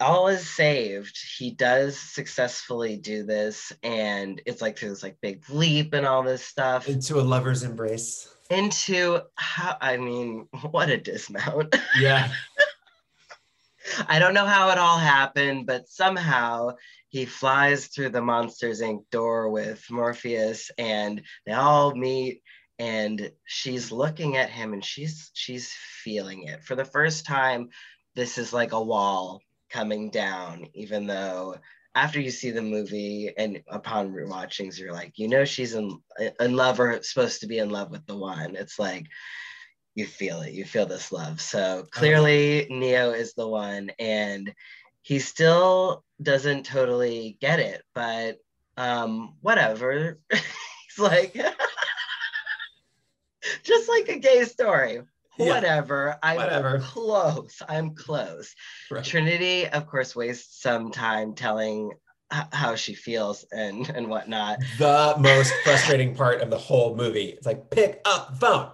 [0.00, 5.42] All is saved he does successfully do this and it's like through this like big
[5.50, 8.28] leap and all this stuff Into a lover's embrace.
[8.50, 12.30] into how i mean what a dismount Yeah.
[14.08, 16.72] I don't know how it all happened, but somehow
[17.08, 19.04] he flies through the Monsters Inc.
[19.12, 22.42] door with Morpheus, and they all meet.
[22.80, 25.72] And she's looking at him, and she's she's
[26.02, 27.68] feeling it for the first time.
[28.16, 31.56] This is like a wall coming down, even though
[31.94, 35.98] after you see the movie and upon rewatchings, you're like, you know, she's in
[36.40, 38.54] in love or supposed to be in love with the one.
[38.54, 39.06] It's like
[39.94, 40.52] you feel it.
[40.52, 41.40] You feel this love.
[41.40, 44.52] So clearly neo is the one and
[45.02, 48.36] he still doesn't totally get it but
[48.76, 50.18] um whatever.
[50.30, 51.34] He's like
[53.64, 55.02] just like a gay story
[55.38, 55.54] Yeah.
[55.54, 56.78] whatever i'm Whatever.
[56.80, 58.54] close i'm close
[58.90, 59.04] Right.
[59.04, 61.90] trinity of course wastes some time telling
[62.30, 67.26] how she feels and and whatnot The most frustrating part of the whole movie.
[67.26, 68.70] It's like pick up phone,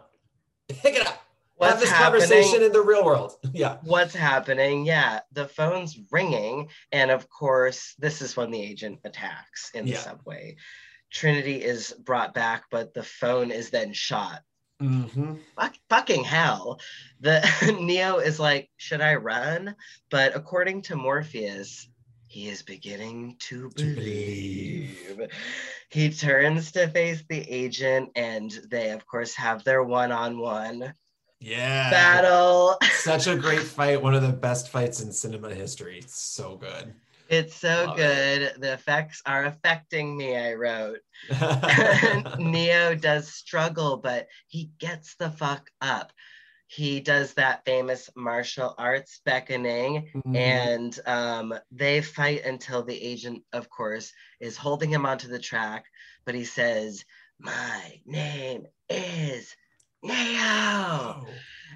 [0.69, 1.19] pick it up.
[1.57, 2.21] What's Have this happening?
[2.29, 3.33] conversation in the real world.
[3.53, 3.77] Yeah.
[3.83, 9.71] what's happening yeah the phone's ringing and of course this is when the agent attacks
[9.75, 9.99] in the Yeah.
[9.99, 10.57] subway
[11.11, 14.41] Trinity is brought back, but the phone is then shot.
[14.83, 15.39] Mhm.
[15.57, 16.81] Fuck, fucking hell.
[17.21, 17.41] The
[17.81, 19.77] Neo is like, should I run?
[20.11, 21.89] But according to Morpheus,
[22.27, 25.29] he is beginning to believe.
[25.91, 30.95] He turns to face the agent, and they, of course, have their one-on-one
[31.41, 31.91] Yeah.
[31.91, 32.79] battle.
[32.95, 34.03] Such a great fight.
[34.03, 35.99] One of the best fights in cinema history.
[35.99, 36.95] It's so good.
[37.33, 38.53] It's so Love good.
[38.59, 40.99] The effects are affecting me, I wrote.
[42.39, 46.13] Neo does struggle, but he gets the fuck up.
[46.67, 50.37] He does that famous martial arts beckoning, Mm-hmm.
[50.37, 55.87] and um, they fight until the agent, of course, is holding him onto the track.
[56.27, 57.03] But he says,
[57.39, 59.57] My name is
[60.03, 61.27] Neo,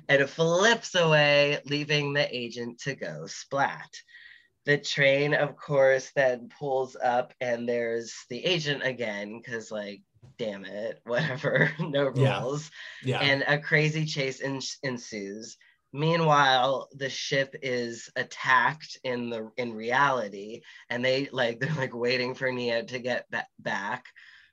[0.08, 3.90] and it flips away, leaving the agent to go splat.
[4.66, 10.02] The train, of course, then pulls up, and there's the agent again, because, like,
[10.38, 12.40] damn it, whatever, no Yeah.
[12.42, 12.70] rules.
[13.02, 13.20] yeah.
[13.20, 15.56] And a crazy chase en- ensues.
[15.92, 20.60] Meanwhile, the ship is attacked in the in reality,
[20.90, 24.04] and they like they're like waiting for Neo to get ba- back,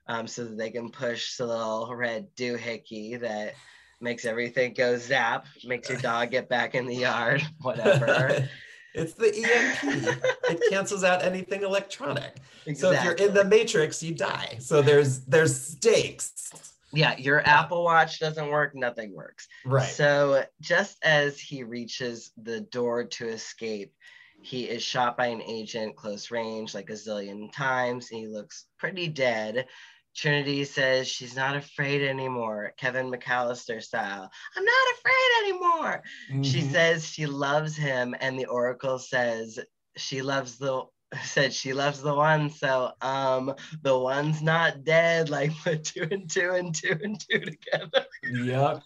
[0.07, 3.55] um, so that they can push the little red doohickey that
[3.99, 8.47] makes everything go zap, makes your dog get back in the yard, whatever.
[8.93, 10.17] It's the EMP.
[10.49, 12.37] it cancels out anything electronic.
[12.65, 12.75] exactly.
[12.75, 14.57] So if you're in the matrix, you die.
[14.59, 16.51] So there's there's stakes.
[16.93, 19.47] yeah, your Apple Watch doesn't work, nothing works.
[19.65, 19.89] Right.
[19.89, 23.93] So just as he reaches the door to escape,
[24.41, 28.07] he is shot by an agent close range like a zillion times.
[28.09, 29.67] He looks pretty dead.
[30.15, 34.29] Trinity says she's not afraid anymore, Kevin McAllister style.
[34.55, 36.03] I'm not afraid anymore.
[36.43, 36.71] She Mhm.
[36.71, 39.59] says she loves him, and the Oracle says
[39.97, 40.83] she loves the
[41.23, 42.49] said she loves the one.
[42.49, 45.29] So um the one's not dead.
[45.29, 48.83] Like put two and two and two and two together Yep.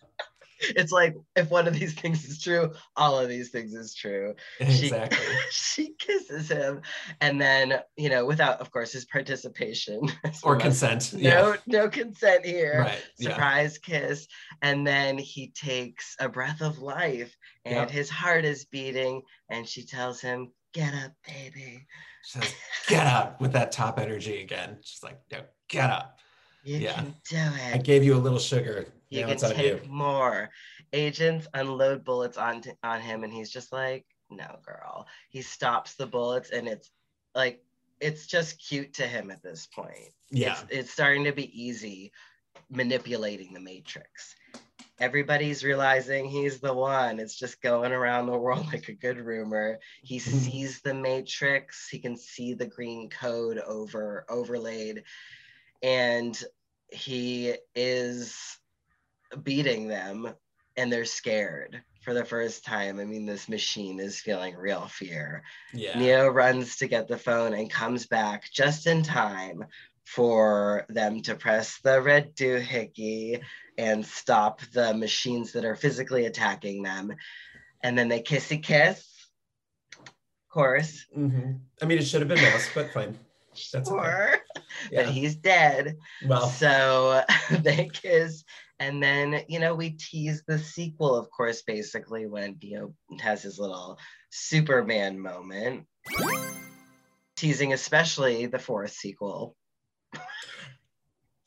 [0.59, 4.35] It's like if one of these things is true, all of these things is true.
[4.59, 5.25] She- Exactly.
[5.51, 6.81] she kisses him,
[7.21, 10.01] and then you know, without of course his participation
[10.43, 11.13] Or consent.
[11.13, 11.55] No, Yeah.
[11.67, 12.79] no consent here.
[12.81, 13.03] Right.
[13.17, 13.29] Yeah.
[13.31, 14.27] Surprise kiss,
[14.61, 17.35] and then he takes a breath of life,
[17.65, 17.89] and Yep.
[17.91, 21.85] his heart is beating, and she tells him, "Get up, baby.
[22.25, 22.53] She says,
[22.87, 24.79] get up with that top energy again.
[24.83, 25.39] She's like, no,
[25.69, 26.17] get up.
[26.63, 26.93] You Yeah.
[26.95, 28.87] can do it." I gave you a little sugar.
[29.09, 29.89] You now can take you.
[29.89, 30.49] more.
[30.93, 36.07] Agents unload bullets on on him, and he's just like, "No, girl." He stops the
[36.07, 36.91] bullets, and it's
[37.35, 37.63] like
[37.99, 40.13] it's just cute to him at this point.
[40.29, 40.51] Yeah.
[40.51, 42.11] It's it's starting to be easy
[42.69, 44.35] manipulating the Matrix.
[44.99, 47.19] Everybody's realizing he's the one.
[47.19, 49.79] It's just going around the world like a good rumor.
[50.01, 51.87] He sees the Matrix.
[51.87, 55.03] He can see the green code over overlaid,
[55.81, 56.41] and
[56.89, 58.59] he is
[59.43, 60.29] beating them,
[60.75, 62.99] and they're scared for the first time.
[62.99, 65.43] I mean, this machine is feeling real fear.
[65.73, 65.97] Yeah.
[65.99, 69.65] Neo runs to get the phone and comes back just in time
[70.05, 73.41] for them to press the red doohickey
[73.77, 77.13] and stop the machines that are physically attacking them.
[77.83, 79.05] And then they kissy kiss.
[79.99, 80.13] Of
[80.49, 81.05] course.
[81.15, 81.59] Mhm.
[81.81, 83.17] I mean, it should have been mouse, but fine.
[83.73, 84.35] That's okay.
[84.91, 85.03] Yeah.
[85.03, 85.97] But he's dead.
[86.25, 88.43] Well, So they kiss.
[88.79, 93.57] And then, you know, we tease the sequel, of course, basically when Neo has his
[93.57, 93.97] little
[94.29, 95.85] Superman moment.
[97.35, 99.55] Teasing especially the fourth sequel.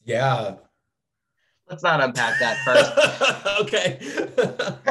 [0.05, 0.57] yeah.
[1.69, 3.61] Let's not unpack that first.
[3.61, 3.99] okay.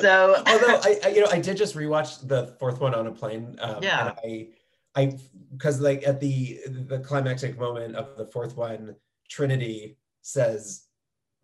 [0.00, 3.12] So- although I, I, you know, I did just rewatch the fourth one on a
[3.12, 3.56] plane.
[3.60, 4.08] Um, Yeah.
[4.08, 4.48] And I,
[5.00, 5.18] I,
[5.52, 8.96] because like at the the climactic moment of the fourth one,
[9.28, 10.88] Trinity says,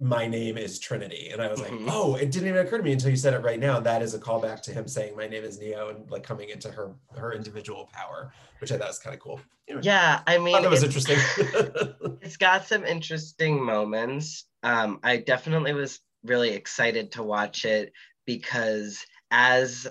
[0.00, 1.62] "My name is Trinity," and I was Mhm.
[1.62, 4.02] like, "Oh, it didn't even occur to me until you said it right now." That
[4.02, 6.96] is a callback to him saying, "My name is Neo," and like coming into her
[7.16, 9.48] her individual power, which I thought was kind of cool.
[9.68, 11.18] Anyway, yeah, I I mean, thought that was interesting.
[12.20, 14.46] it's got some interesting moments.
[14.62, 17.92] Um, I definitely was really excited to watch it
[18.26, 19.86] because as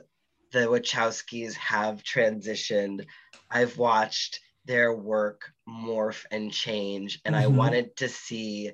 [0.52, 3.06] the Wachowskis have transitioned,
[3.52, 7.48] I've watched their work morph and change, and I Mhm.
[7.48, 8.74] wanted to see,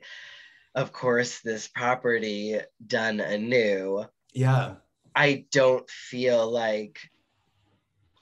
[0.75, 4.05] of course, this property done anew.
[4.33, 4.75] yeah.
[5.15, 6.97] I don't feel like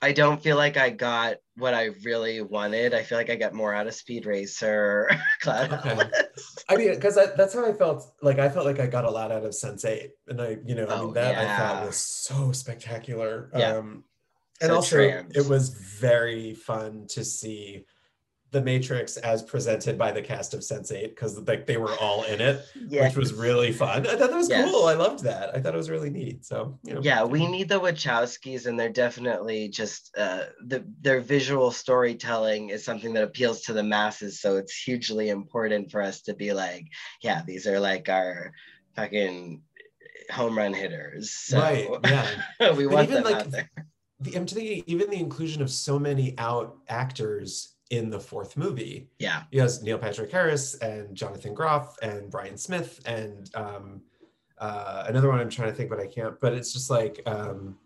[0.01, 2.93] I don't feel like I got what I really wanted.
[2.93, 5.09] I feel like I got more out of Speed Racer,
[5.41, 5.91] Cloud Okay.
[5.91, 6.55] Atlas.
[6.67, 8.11] I mean, because that's how I felt.
[8.21, 10.85] Like I felt like I got a lot out of Sense8, and I, you know,
[10.87, 13.49] I Oh, mean that I thought was so spectacular.
[13.55, 13.77] Yeah.
[13.77, 14.03] Um,
[14.59, 15.37] and So also, trans.
[15.37, 17.85] it was very fun to see
[18.51, 22.41] the Matrix as presented by the cast of Sense8 because like they were all in
[22.41, 23.07] it, Yeah.
[23.07, 24.05] which was really fun.
[24.05, 24.69] I thought that was Yes.
[24.69, 24.85] cool.
[24.87, 25.55] I loved that.
[25.55, 26.43] I thought it was really neat.
[26.45, 31.21] So you know, Yeah, we need the Wachowskis, and they're definitely just uh, the their
[31.21, 34.41] visual storytelling is something that appeals to the masses.
[34.41, 36.87] So it's hugely important for us to be like,
[37.21, 38.51] yeah, these are like our
[38.97, 39.61] fucking
[40.29, 41.31] home run hitters.
[41.31, 41.87] So right.
[42.59, 42.71] Yeah.
[42.75, 43.69] we want even, them like, out there.
[44.19, 49.07] the, I'm thinking even the inclusion of so many out actors in the fourth movie.
[49.19, 54.01] Yeah, He has Neil Patrick Harris and Jonathan Groff and Brian Smith and um,
[54.57, 56.39] uh, another one I'm trying to think, but I can't.
[56.39, 57.77] But it's just like um,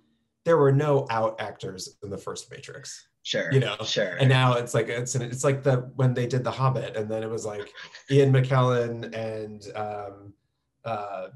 [0.46, 3.52] there were no out actors in the first Matrix, sure.
[3.52, 4.16] You know, sure.
[4.20, 7.24] and now it's like it's it's like the when they did the Hobbit, and then
[7.24, 7.68] it was like
[8.12, 10.34] Ian McKellen and um,
[10.84, 11.28] uh,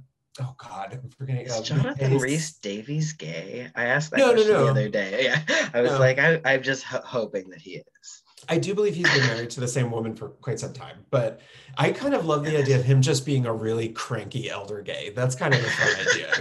[0.41, 1.45] oh God, I'm forgetting.
[1.47, 3.72] Is uh, Jonathan Rhys-Davies gay?
[3.76, 4.63] I asked that No, no, question no.
[4.65, 5.24] the other day.
[5.24, 5.41] Yeah,
[5.74, 5.99] I was No.
[5.99, 8.24] like, I, I'm just ho- hoping that he is.
[8.47, 11.41] I do believe he's been married to the same woman for quite some time, but
[11.77, 15.11] I kind of love the idea of him just being a really cranky elder gay.
[15.15, 16.33] That's kind of a fun idea.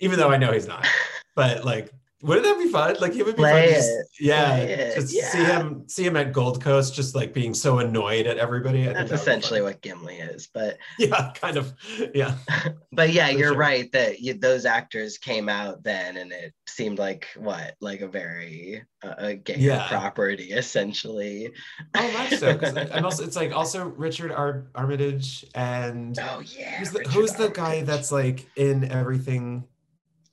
[0.00, 0.86] Even though I know he's not.
[1.34, 1.92] But like,
[2.26, 2.96] wouldn't that be fun?
[3.00, 3.74] Like it would be Play fun.
[3.74, 4.56] Just, it, yeah.
[4.56, 8.36] it, Just see him see him at Gold Coast just like being so annoyed at
[8.36, 8.88] everybody.
[8.88, 11.72] I That's that essentially what Gimli is, but Yeah, kind of.
[12.14, 12.34] Yeah.
[12.92, 13.56] but yeah, For you're sure.
[13.56, 18.08] right that you, those actors came out then, and it seemed like what, like a
[18.08, 19.86] very uh, a gay Yeah.
[19.88, 21.52] property, essentially.
[21.94, 22.52] Oh, much so.
[22.54, 27.32] Because I'm also it's like also Richard Ar- Armitage and Oh yeah, who's the, who's
[27.34, 29.64] the guy that's like in everything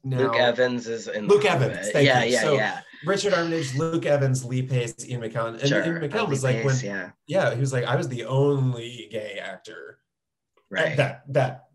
[0.03, 0.17] now?
[0.17, 1.27] Luke Evans is in.
[1.27, 2.33] Luke Evans, thank yeah, you.
[2.33, 2.81] yeah, So, yeah.
[3.05, 5.59] Richard Armitage, Luke Evans, Lee Pace, Ian McKellen.
[5.59, 5.83] And Sure.
[5.85, 9.39] Ian McKellen was like when yeah, yeah, he was like, I was the only gay
[9.41, 9.99] actor
[10.71, 10.97] uh, right.
[10.97, 11.65] that that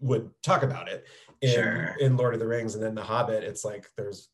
[0.00, 1.06] would talk about it
[1.40, 1.96] in, Sure.
[2.00, 3.42] in Lord of the Rings and then The Hobbit.
[3.42, 4.28] It's like there's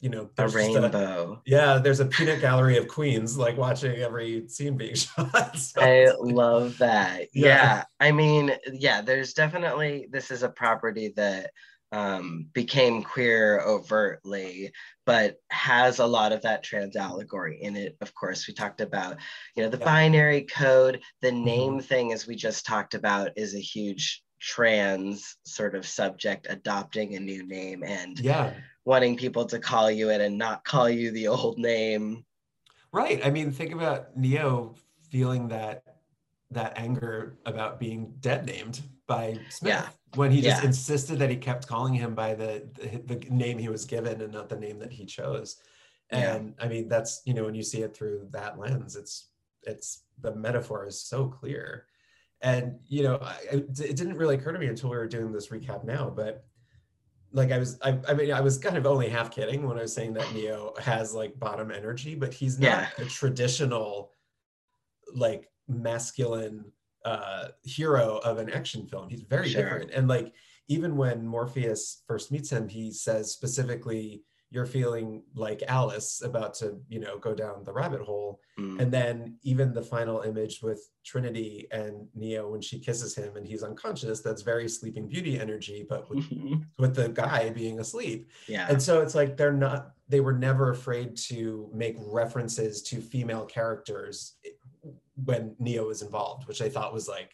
[0.00, 1.42] you know a there's just rainbow.
[1.44, 5.56] yeah, there's a peanut gallery of queens like watching every scene being shot.
[5.58, 7.22] So I love that.
[7.34, 7.46] Yeah.
[7.46, 7.84] Yeah.
[7.98, 11.50] I mean, yeah, there's definitely this is a property that
[11.92, 14.70] um became queer overtly
[15.06, 19.16] but has a lot of that trans allegory in it of course we talked about
[19.56, 19.84] you know the Yeah.
[19.84, 21.44] binary code the Mhm.
[21.44, 27.14] name thing as we just talked about is a huge trans sort of subject adopting
[27.16, 28.52] a new name and yeah.
[28.84, 32.24] wanting people to call you it and not call you the old name
[32.90, 33.20] Right.
[33.24, 34.74] I mean, think about Neo
[35.10, 35.82] feeling that
[36.50, 39.88] that anger about being dead named by Smith Yeah.
[40.14, 40.66] When he just Yeah.
[40.68, 44.32] insisted that he kept calling him by the, the the name he was given and
[44.32, 45.56] not the name that he chose.
[46.10, 46.36] Yeah.
[46.36, 49.28] And I mean, that's you know when you see it through that lens, it's
[49.64, 51.86] it's the metaphor is so clear.
[52.40, 55.48] And you know, I- it didn't really occur to me until we were doing this
[55.48, 56.44] recap now, but
[57.30, 59.82] like I was, I, I mean, I was kind of only half kidding when I
[59.82, 62.88] was saying that Neo has like bottom energy, but he's not Yeah.
[62.98, 64.12] a traditional
[65.14, 66.72] like masculine
[67.04, 69.08] uh hero of an action film.
[69.08, 69.62] He's very Sure.
[69.62, 69.90] different.
[69.92, 70.32] And like
[70.68, 76.78] even when Morpheus first meets him, he says specifically, "You're feeling like Alice about to,
[76.88, 78.80] you know, go down the rabbit hole." Mm.
[78.80, 83.46] And then even the final image with Trinity and Neo when she kisses him and
[83.46, 86.26] he's unconscious, that's very Sleeping Beauty energy, but with,
[86.78, 88.28] with the guy being asleep.
[88.48, 93.00] yeah And so it's like they're not, they were never afraid to make references to
[93.00, 94.34] female characters
[95.24, 97.30] when Neo was involved, which I thought was like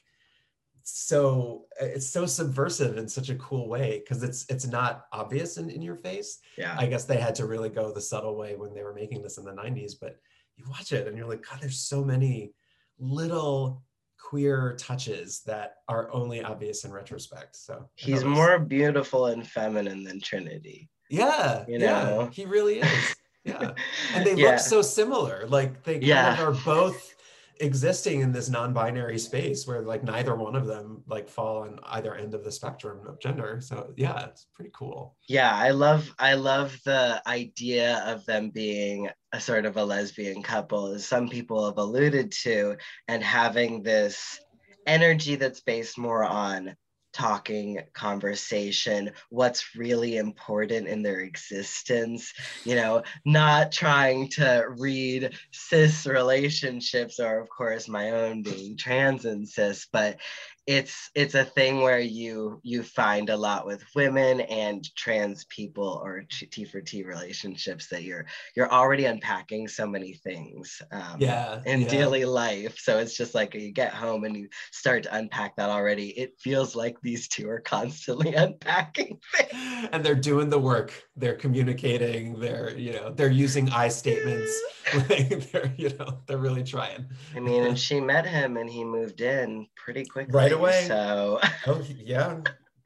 [0.87, 5.57] so uh, it's so subversive in such a cool way because it's it's not obvious
[5.57, 6.41] in, in your face.
[6.59, 9.22] yeah I guess they had to really go the subtle way when they were making
[9.22, 10.16] this in the 90s, but
[10.57, 12.53] you watch it and you're like, God, there's so many
[12.99, 13.82] little
[14.20, 17.57] queer touches that are only obvious in retrospect.
[17.57, 22.30] So he's was- more beautiful and feminine than trinity yeah, you yeah, know?
[22.32, 23.16] he really is.
[23.45, 23.72] Yeah.
[24.14, 24.53] And they yeah.
[24.53, 25.47] look so similar.
[25.49, 26.32] Like they kind Yeah.
[26.32, 27.14] of are both
[27.61, 32.15] existing in this non-binary space where like neither one of them like fall on either
[32.15, 33.61] end of the spectrum of gender.
[33.61, 35.17] So yeah, it's pretty cool.
[35.29, 40.43] yeah i love i love the idea of them being a sort of a lesbian
[40.43, 42.77] couple as some people have alluded to
[43.09, 44.39] and having this
[44.87, 46.75] energy that's based more on
[47.15, 52.35] talking conversation what's really important in their existence
[52.65, 59.25] you know not trying to read cis relationships or of course my own being trans
[59.25, 60.19] and cis but
[60.67, 66.01] it's it's a thing where you you find a lot with women and trans people
[66.03, 68.25] or T for T relationships that you're
[68.57, 71.89] you're already unpacking so many things um, Yeah, in yeah.
[71.89, 72.79] daily life.
[72.79, 76.11] So it's just like you get home and you start to unpack that already.
[76.19, 79.89] It feels like these two are constantly unpacking things.
[79.93, 84.53] and they're doing the work they're communicating they're you know they're using i statements
[85.09, 87.07] like they're you know they're really trying
[87.37, 90.33] I mean, and she met him and he moved in pretty quickly.
[90.35, 90.87] Right away.
[90.89, 92.41] So oh yeah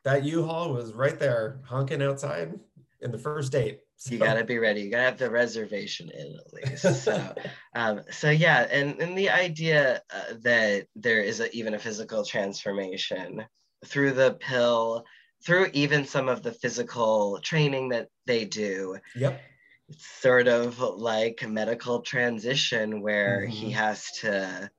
[0.04, 2.58] that u-haul was right there honking outside
[3.00, 4.14] in the first date So.
[4.14, 4.82] you got to be ready.
[4.82, 6.84] You got to have the reservation in at least.
[7.04, 7.34] So,
[7.74, 12.24] um, so yeah, and and the idea uh, that there is a, even a physical
[12.24, 13.44] transformation
[13.86, 15.04] through the pill,
[15.44, 18.98] through even some of the physical training that they do.
[19.14, 19.52] yep
[19.88, 23.74] It's sort of like a medical transition where he Mhm.
[23.74, 24.70] has to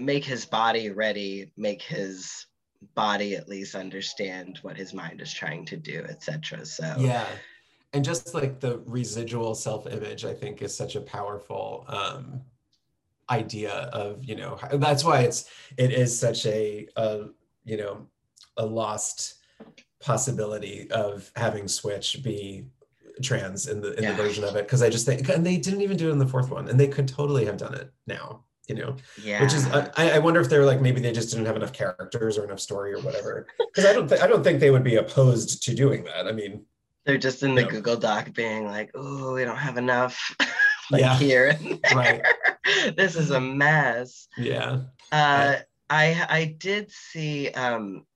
[0.00, 2.46] make his body ready, make his
[2.94, 6.64] body at least understand what his mind is trying to do, etc.
[6.66, 7.26] So yeah
[7.94, 12.42] and just like the residual self-image i think is such a powerful um
[13.30, 17.26] idea of you know that's why it's it is such a a
[17.64, 18.06] you know
[18.58, 19.36] a lost
[20.00, 22.66] possibility of having switch be
[23.22, 24.10] trans in the in Yeah.
[24.16, 26.18] the version of it because i just think and they didn't even do it in
[26.18, 29.42] the fourth one and they could totally have done it now you know yeah.
[29.42, 32.38] which is I, I wonder if they're like maybe they just didn't have enough characters
[32.38, 34.96] or enough story or whatever because i don't think i don't think they would be
[34.96, 36.64] opposed to doing that i mean
[37.04, 37.68] They're just in the Yeah.
[37.68, 40.16] Google Doc being like, oh, we don't have enough
[40.90, 41.18] like Yeah.
[41.18, 41.58] here.
[41.94, 42.22] Right.
[42.96, 44.28] this is a mess.
[44.38, 44.80] yeah
[45.12, 45.56] Uh,
[45.90, 46.06] I
[46.38, 48.06] I did see um,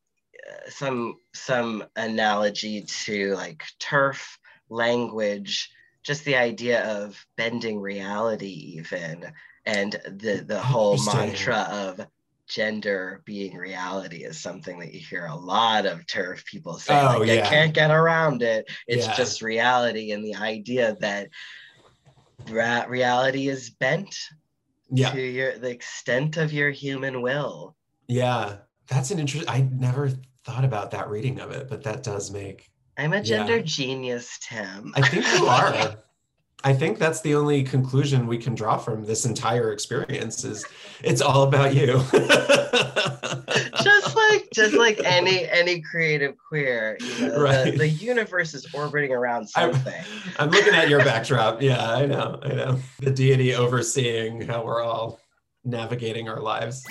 [0.68, 4.38] some some analogy to like turf
[4.70, 5.70] language,
[6.02, 9.32] just the idea of bending reality even,
[9.68, 12.00] and the the whole mantra of
[12.48, 17.18] gender being reality is something that you hear a lot of turf people say Oh,
[17.18, 17.48] like, you yeah.
[17.48, 19.14] can't get around it it's Yeah.
[19.14, 21.28] just reality and the idea that
[22.48, 24.16] ra- reality is bent
[24.90, 27.76] yeah to your the extent of your human will.
[28.06, 28.56] Yeah,
[28.88, 30.08] that's an interesting I never
[30.46, 32.70] thought about that reading of it, but that does make.
[32.96, 33.22] I'm a Yeah.
[33.22, 34.94] gender genius, Tim.
[34.96, 35.96] I think you are.
[36.64, 40.66] I think that's the only conclusion we can draw from this entire experience is
[41.04, 42.02] it's all about you.
[43.82, 47.78] just like just like any any creative queer, you know, the- Right.
[47.78, 50.02] the, universe is orbiting around I'm- something.
[50.38, 51.62] I'm looking at your backdrop.
[51.62, 52.40] Yeah, I know.
[52.42, 52.78] I know.
[52.98, 55.20] The deity overseeing how we're all
[55.64, 56.84] navigating our lives.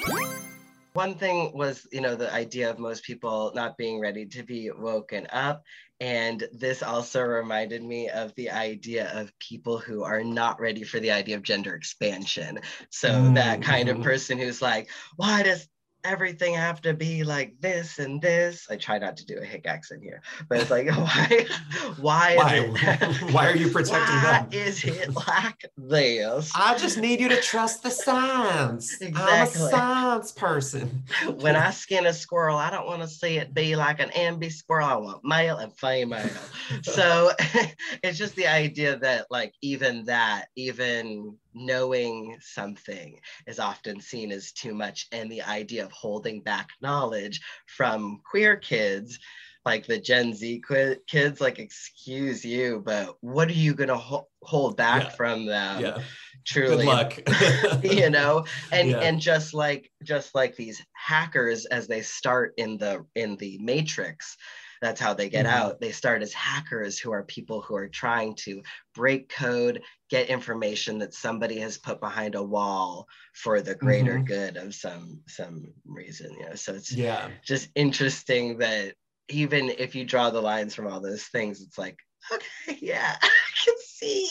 [0.93, 4.71] One thing was, you know, the idea of most people not being ready to be
[4.71, 5.61] woken up.
[5.99, 10.99] And this also reminded me of the idea of people who are not ready for
[10.99, 12.59] the idea of gender expansion.
[12.91, 14.03] So that kind of Mhm.
[14.03, 15.67] person who's like, why does
[16.07, 18.67] everything have to be like this and this?
[18.69, 21.45] I try not to do a hick accent here, but it's like, why,
[21.97, 22.97] why, Why?
[23.31, 24.49] Why are you protecting why them?
[24.51, 26.51] is it like this?
[26.55, 28.97] I just need you to trust the science.
[29.01, 29.69] I'm a Exactly.
[29.69, 31.03] science person.
[31.39, 34.51] when I skin a squirrel, I don't want to see it be like an ambi
[34.51, 34.87] squirrel.
[34.87, 36.29] I want male and female.
[36.83, 37.31] so
[38.03, 41.35] it's just the idea that, like, even that, even
[41.65, 45.07] knowing something is often seen as too much.
[45.11, 49.19] And the idea of holding back knowledge from queer kids,
[49.65, 53.97] like the Gen Z qui- kids, like, excuse you, but what are you going to
[53.97, 55.09] ho- hold back Yeah.
[55.09, 55.81] from them?
[55.81, 56.01] Yeah.
[56.45, 57.19] Truly, Good luck.
[57.83, 58.99] you know and Yeah.
[58.99, 64.37] and just like just like these hackers as they start in the in the matrix
[64.81, 65.49] that's how they get Mhm.
[65.49, 68.61] out they start as hackers who are people who are trying to
[68.93, 74.25] break code get information that somebody has put behind a wall for the greater Mhm.
[74.25, 77.29] good of some some reason you know so it's yeah.
[77.43, 78.95] just interesting that
[79.29, 81.97] even if you draw the lines from all those things it's like
[82.31, 83.29] okay yeah i
[83.65, 84.29] can see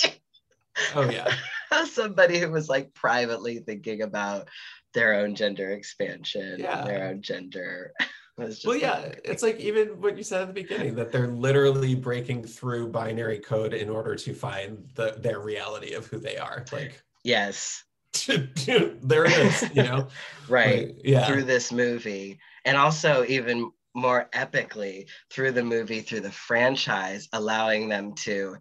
[0.95, 1.35] Oh yeah.
[1.87, 4.49] somebody who was like privately thinking about
[4.95, 6.85] their own gender expansion, Yeah.
[6.85, 7.93] their own gender.
[8.39, 12.45] Well, yeah, it's like even what you said at the beginning that they're literally breaking
[12.45, 16.67] through binary code in order to find the their reality of who they are.
[16.71, 17.83] Like yes,
[18.27, 20.09] there it is, you know.
[20.49, 20.89] right.
[20.89, 21.27] Like, yeah.
[21.27, 27.89] Through this movie, and also even more epically through the movie, through the franchise, allowing
[27.89, 28.57] them to,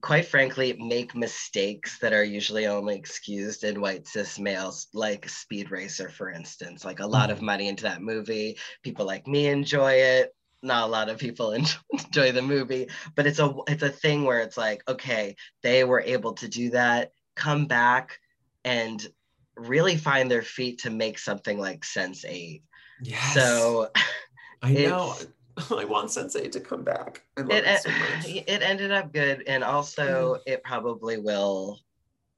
[0.00, 5.70] quite frankly, make mistakes that are usually only excused in white cis males, like Speed
[5.70, 6.84] Racer, for instance.
[6.84, 7.42] Like a lot of Mhm.
[7.42, 8.58] money into that movie.
[8.82, 10.34] People like me enjoy it.
[10.62, 14.24] Not a lot of people enjoy, enjoy the movie, but it's a it's a thing
[14.24, 18.18] where it's like, okay, they were able to do that, come back
[18.64, 19.06] and
[19.56, 22.62] really find their feet to make something like Sense8.
[23.00, 23.34] Yes.
[23.34, 23.90] So
[24.62, 25.14] I know.
[25.70, 27.22] I want Sense8 to come back.
[27.36, 28.26] I love it, it, so much.
[28.46, 29.44] it ended up good.
[29.46, 31.80] And also, it probably will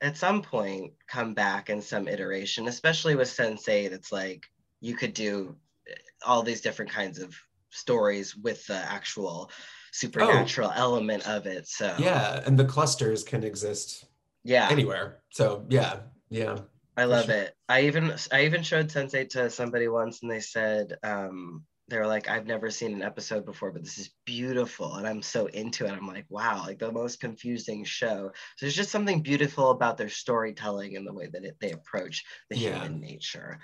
[0.00, 3.86] at some point come back in some iteration, especially with Sensei.
[3.86, 3.92] 8.
[3.92, 4.46] It's like
[4.80, 5.56] you could do
[5.88, 5.94] eh,
[6.26, 7.34] all these different kinds of
[7.70, 9.50] stories with the actual
[9.92, 11.66] supernatural element of it.
[11.68, 14.06] So, Yeah, and the clusters can exist
[14.44, 14.68] yeah.
[14.70, 15.22] anywhere.
[15.30, 16.58] So yeah, yeah.
[16.96, 17.34] I love sure.
[17.34, 17.56] it.
[17.68, 22.06] I even I even showed Sense8 to somebody once, and they said um, they were
[22.06, 25.86] like, "I've never seen an episode before, but this is beautiful," and I'm so into
[25.86, 25.90] it.
[25.92, 28.30] I'm like, "Wow!" Like the most confusing show.
[28.56, 32.24] So there's just something beautiful about their storytelling and the way that it, they approach
[32.48, 32.84] the Yeah.
[32.84, 33.60] human nature.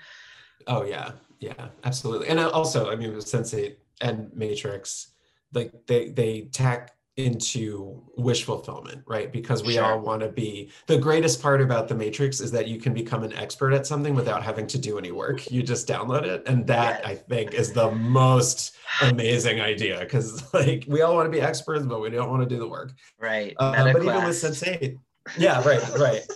[0.67, 2.27] Oh yeah, yeah, absolutely.
[2.27, 5.13] And also, I mean, with Sense8 and Matrix,
[5.53, 9.31] like they they tack into wish fulfillment, right?
[9.31, 9.83] Because we Sure.
[9.83, 10.69] all want to be.
[10.85, 14.13] The greatest part about the Matrix is that you can become an expert at something
[14.13, 15.49] without having to do any work.
[15.51, 19.99] You just download it, and that I think is the most amazing idea.
[19.99, 22.67] Because like we all want to be experts, but we don't want to do the
[22.69, 22.93] work.
[23.19, 23.55] Right.
[23.57, 24.97] Uh, but even with Sense8,
[25.37, 26.21] yeah, right, right.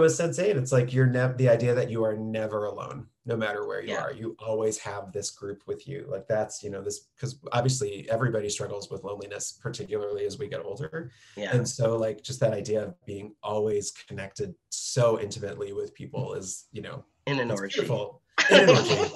[0.00, 3.66] With Sense8, it's like you're never the idea that you are never alone, no matter
[3.66, 4.02] where you Yeah.
[4.02, 4.12] are.
[4.12, 6.06] You always have this group with you.
[6.08, 10.64] Like that's you know this because obviously everybody struggles with loneliness, particularly as we get
[10.64, 11.10] older.
[11.36, 11.54] Yeah.
[11.54, 16.66] And so like just that idea of being always connected so intimately with people is
[16.72, 17.74] you know In an orgy.
[17.80, 18.22] beautiful.
[18.50, 19.10] In an orgy.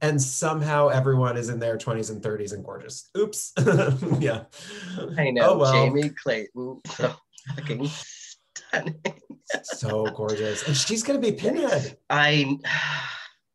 [0.00, 3.10] and somehow everyone is in their 20s and 30s and gorgeous.
[3.16, 3.52] Oops.
[4.20, 4.44] yeah.
[5.16, 5.50] I know.
[5.54, 5.72] Oh well.
[5.72, 6.80] Jamie Clayton.
[6.86, 7.12] So
[7.56, 7.88] fucking
[8.68, 9.00] stunning.
[9.62, 10.66] so gorgeous.
[10.66, 11.96] And she's gonna be Pinhead.
[12.10, 12.58] I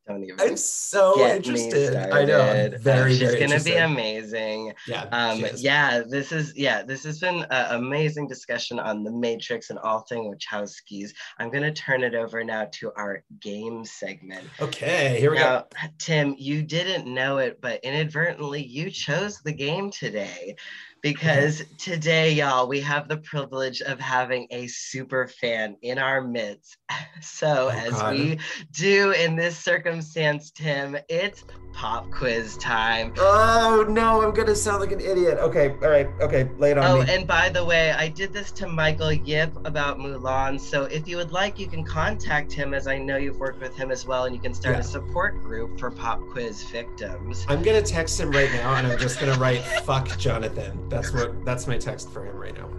[0.07, 0.41] don't even.
[0.41, 1.95] I'm so interested.
[1.95, 2.41] I know.
[2.41, 2.73] I'm started.
[2.73, 4.73] Uh, very, she's very gonna be amazing.
[4.85, 5.03] Yeah.
[5.03, 9.80] Um, yeah, this is yeah, this has been an amazing discussion on the Matrix and
[9.80, 11.11] all thing Wachowskis.
[11.40, 14.45] I'm gonna turn it over now to our game segment.
[14.60, 15.68] Okay, here we now, go.
[15.99, 20.56] Tim, you didn't know it, but inadvertently you chose the game today.
[21.04, 21.12] Mm-hmm.
[21.14, 26.78] Because today, y'all, we have the privilege of having a super fan in our midst.
[27.22, 28.14] So, Oh, as God.
[28.14, 28.38] we
[28.72, 33.14] do in this circumstance, Tim, it's pop quiz time.
[33.18, 35.38] Oh no, I'm gonna sound like an idiot.
[35.40, 37.10] Okay, all right, okay, lay it on Oh, me.
[37.14, 40.60] and by the way, I did this to Michael Yip about Mulan.
[40.60, 43.76] So if you would like, you can contact him, as I know you've worked with
[43.76, 44.82] him as well, and you can start Yeah.
[44.82, 47.46] a support group for pop quiz victims.
[47.48, 50.90] I'm gonna text him right now and I'm just gonna write fuck Jonathan.
[50.94, 52.70] That's what that's my text for him right now.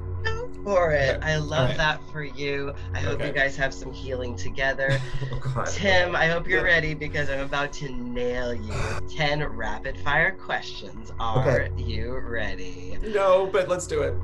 [0.64, 1.32] For it, Okay.
[1.32, 1.76] I love Alright.
[1.76, 2.72] that for you.
[2.94, 4.98] I hope you guys have some healing together.
[5.56, 5.64] Oh.
[5.68, 6.74] Tim, I hope you're Yeah.
[6.74, 11.12] ready because I'm about to nail you with 10 rapid fire questions.
[11.20, 12.98] Are you ready?
[13.04, 14.14] No, but let's do it.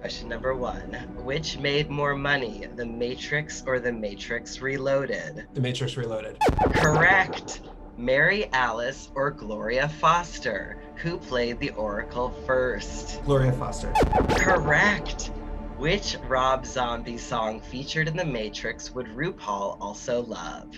[0.00, 0.94] Question number one
[1.24, 5.46] Which made more money, The Matrix or The Matrix Reloaded?
[5.52, 6.38] The Matrix Reloaded.
[6.76, 7.60] Correct.
[7.98, 10.78] Mary Alice or Gloria Foster?
[10.96, 13.22] Who played the Oracle first?
[13.24, 13.92] Gloria Foster.
[14.30, 15.30] Correct.
[15.76, 20.74] Which Rob Zombie song featured in The Matrix would RuPaul also love?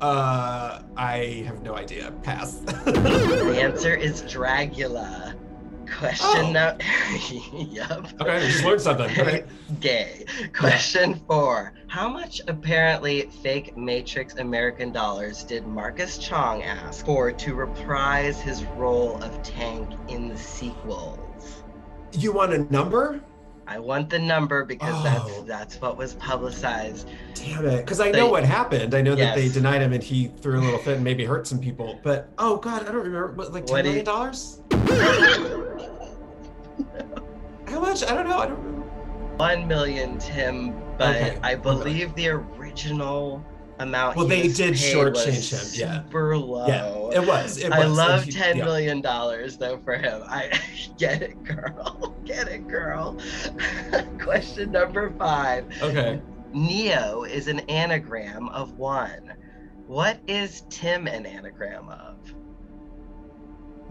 [0.00, 2.12] Uh I have no idea.
[2.22, 2.58] Pass.
[2.84, 5.34] The answer is Dragula.
[5.86, 6.52] Question Oh.
[6.52, 6.76] no-
[7.70, 8.06] Yup.
[8.20, 9.06] Okay, I just learned something.
[9.10, 9.44] Okay.
[9.80, 10.24] Gay.
[10.52, 11.72] Question four.
[11.88, 18.64] How much apparently fake Matrix American dollars did Marcus Chong ask for to reprise his
[18.76, 21.62] role of Tank in the sequels?
[22.12, 23.20] You want a number?
[23.66, 25.42] I want the number because that's Oh.
[25.46, 27.08] that's what was publicized.
[27.34, 27.78] Damn it.
[27.78, 28.94] Because I They- know what happened.
[28.94, 31.46] I know that they denied him and he threw a little fit and maybe hurt
[31.46, 31.98] some people.
[32.02, 33.32] But oh god, I don't remember.
[33.32, 34.60] What, like What ten you- million dollars?
[37.66, 38.04] How much?
[38.04, 38.38] I don't know.
[38.38, 38.80] I don't remember.
[39.36, 41.62] One million, Tim, but Okay, I okay.
[41.62, 43.44] believe the original
[43.80, 44.16] amount.
[44.16, 46.02] Well, he they was did shortchange him, yeah.
[46.04, 46.68] Super low.
[46.68, 47.58] Yeah, it was.
[47.58, 47.78] It was.
[47.80, 48.64] I love he- ten yeah.
[48.64, 50.22] million dollars though for him.
[50.26, 50.52] I
[50.98, 52.14] get it, girl.
[52.24, 53.18] Get it, girl.
[54.18, 55.66] Question number five.
[55.82, 56.22] Okay.
[56.54, 59.34] Neo is an anagram of one.
[59.86, 62.16] What is Tim an anagram of?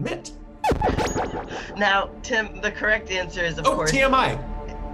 [0.00, 0.32] Mitt.
[1.76, 4.38] Now, Tim, the correct answer is of Oh, course TMI.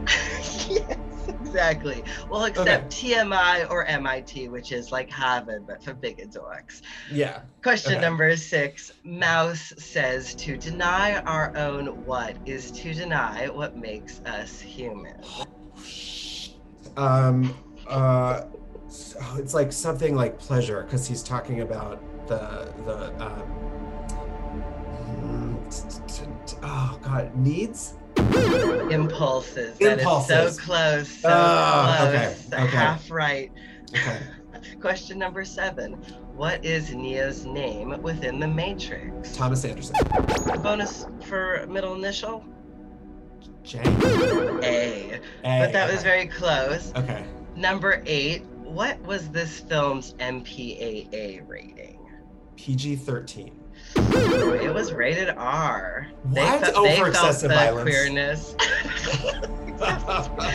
[0.71, 0.97] yes,
[1.29, 2.03] exactly.
[2.31, 6.81] Well, except TMI or MIT, which is like Harvard, but for bigger dorks.
[7.11, 7.41] Yeah.
[7.63, 8.01] Question Okay.
[8.01, 14.61] number six Mouse says to deny our own what is to deny what makes us
[14.61, 15.17] human.
[16.97, 17.55] Um.
[17.87, 18.43] Uh.
[18.89, 23.80] so It's like something like pleasure because he's talking about the the um.
[26.63, 27.95] Oh God, needs.
[28.91, 29.79] Impulses.
[29.79, 30.57] That is Impulses.
[30.57, 31.09] so close.
[31.09, 32.09] So Oh, close.
[32.15, 32.77] okay, okay.
[32.77, 33.53] Half right.
[33.91, 34.19] Okay.
[34.81, 35.95] Question number seven.
[36.35, 39.37] What is Neo's name within the Matrix?
[39.37, 39.97] Thomas Anderson.
[40.63, 42.45] Bonus for middle initial?
[43.63, 43.79] J.
[43.85, 44.63] A.
[44.65, 45.21] A.
[45.43, 46.93] But that was very close.
[46.97, 47.25] Okay.
[47.57, 48.45] Number eight.
[48.47, 51.99] What was this film's MPAA rating?
[52.57, 53.60] PG 13.
[53.97, 56.07] It was rated R.
[56.25, 56.61] What?
[56.67, 57.91] fe- Oh, they felt excessive the violence.
[57.91, 58.55] queerness.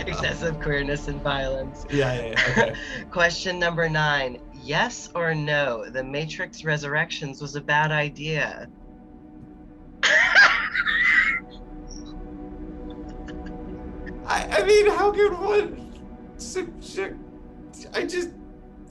[0.07, 1.85] excessive queerness and violence.
[1.89, 2.51] Yeah, yeah, yeah.
[2.51, 2.75] Okay.
[3.11, 4.39] Question number nine.
[4.63, 8.67] Yes or no, The Matrix Resurrections was a bad idea?
[14.25, 15.93] I, I mean, how could one
[16.37, 17.17] subject?
[17.93, 18.29] I just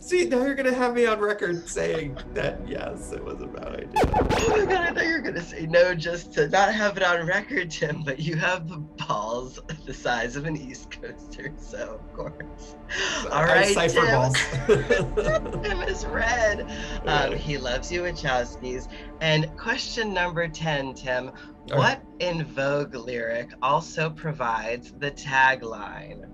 [0.05, 3.69] see now you're gonna have me on record saying that yes, it was a bad
[3.69, 3.91] idea.
[4.47, 7.03] Oh my god, I thought you were gonna say no just to not have it
[7.03, 12.01] on record, Tim, but you have the balls the size of an East Coaster, so
[12.01, 12.77] of course.
[13.27, 14.07] All I right, cypher Tim.
[14.07, 15.63] balls.
[15.63, 16.71] Tim is red.
[17.07, 18.89] Um, he loves you, Wachowskis.
[19.21, 21.31] And question number 10, Tim.
[21.73, 26.29] All What En Vogue lyric also provides the tagline?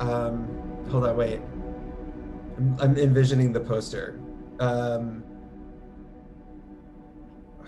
[0.00, 0.63] Um,
[0.94, 1.40] hold on, wait.
[2.56, 4.20] I'm, I'm envisioning the poster.
[4.60, 5.24] Um,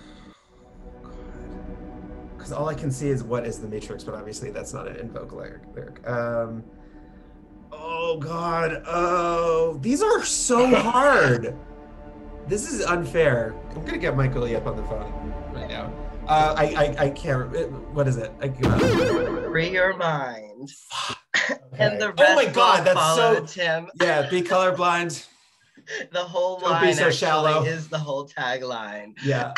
[2.37, 4.97] because all I can see is what is the Matrix, but obviously that's not an
[4.97, 5.63] En Vogue lyric.
[5.75, 6.09] lyric.
[6.09, 6.63] Um,
[7.73, 11.57] oh God, oh, these are so hard.
[12.47, 13.57] This is unfair.
[13.75, 15.93] I'm gonna get Michael Yep on the phone right now.
[16.27, 17.71] Uh, I, I I can't.
[17.95, 18.33] What is it?
[18.41, 20.71] I, uh, Free your mind.
[21.51, 21.59] okay.
[21.79, 23.45] And the rest oh my God, that's so.
[23.45, 23.89] Tim.
[24.01, 25.25] Yeah, be colorblind.
[26.13, 27.65] The whole Don't line be so shallow.
[27.65, 29.15] is the whole tagline.
[29.25, 29.53] Yeah.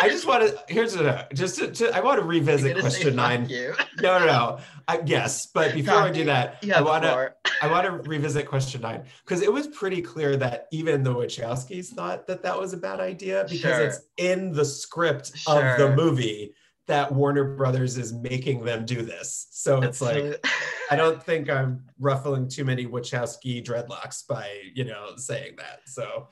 [0.00, 0.58] I just want to.
[0.68, 3.48] Here's a just to, to I want to revisit question "Fuck nine.
[3.48, 3.74] You.
[4.00, 4.58] No, no, no.
[4.88, 7.32] I, yes, but before I do that, You I want to.
[7.62, 11.88] I want to revisit question nine because it was pretty clear that even the Wachowskis
[11.88, 13.86] thought that that was a bad idea because Sure.
[13.86, 16.52] it's in the script of the movie
[16.86, 19.48] that Warner Brothers is making them do this.
[19.50, 20.44] So it's like
[20.90, 25.80] I don't think I'm ruffling too many Wachowski dreadlocks by you know saying that.
[25.86, 26.28] So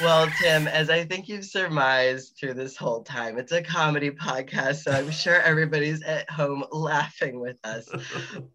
[0.00, 4.82] Well, Tim, as I think you've surmised through this whole time, it's a comedy podcast,
[4.82, 7.88] so I'm sure everybody's at home laughing with us.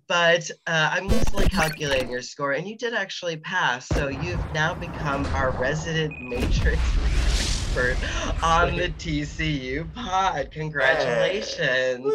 [0.07, 3.88] But uh, I'm loosely calculating your score, and you did actually pass.
[3.88, 6.80] So you've now become our resident Matrix
[7.74, 10.52] expert on the TCU pod.
[10.52, 12.14] Congratulations.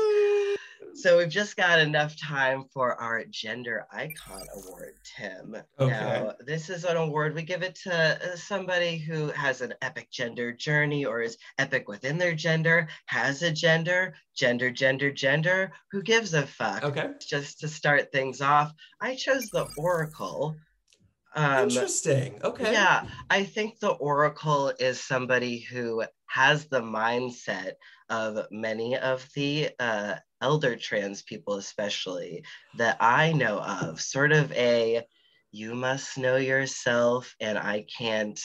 [0.94, 5.56] So we've just got enough time for our Gender Icon Award, Tim.
[5.80, 5.90] Okay.
[5.90, 10.10] Now, this is an award we give it to uh, somebody who has an epic
[10.12, 15.72] gender journey or is epic within their gender, has a gender, gender, gender, gender.
[15.90, 16.84] Who gives a fuck?
[16.84, 17.10] okay.
[17.20, 20.56] Just to start things off, I chose the Oracle.
[21.34, 22.40] Um, Interesting.
[22.42, 22.72] Okay.
[22.72, 27.72] yeah, I think the Oracle is somebody who has the mindset
[28.10, 32.44] of many of the uh, elder trans people, especially
[32.76, 35.02] that I know of, sort of a
[35.50, 38.40] you must know yourself, and I can't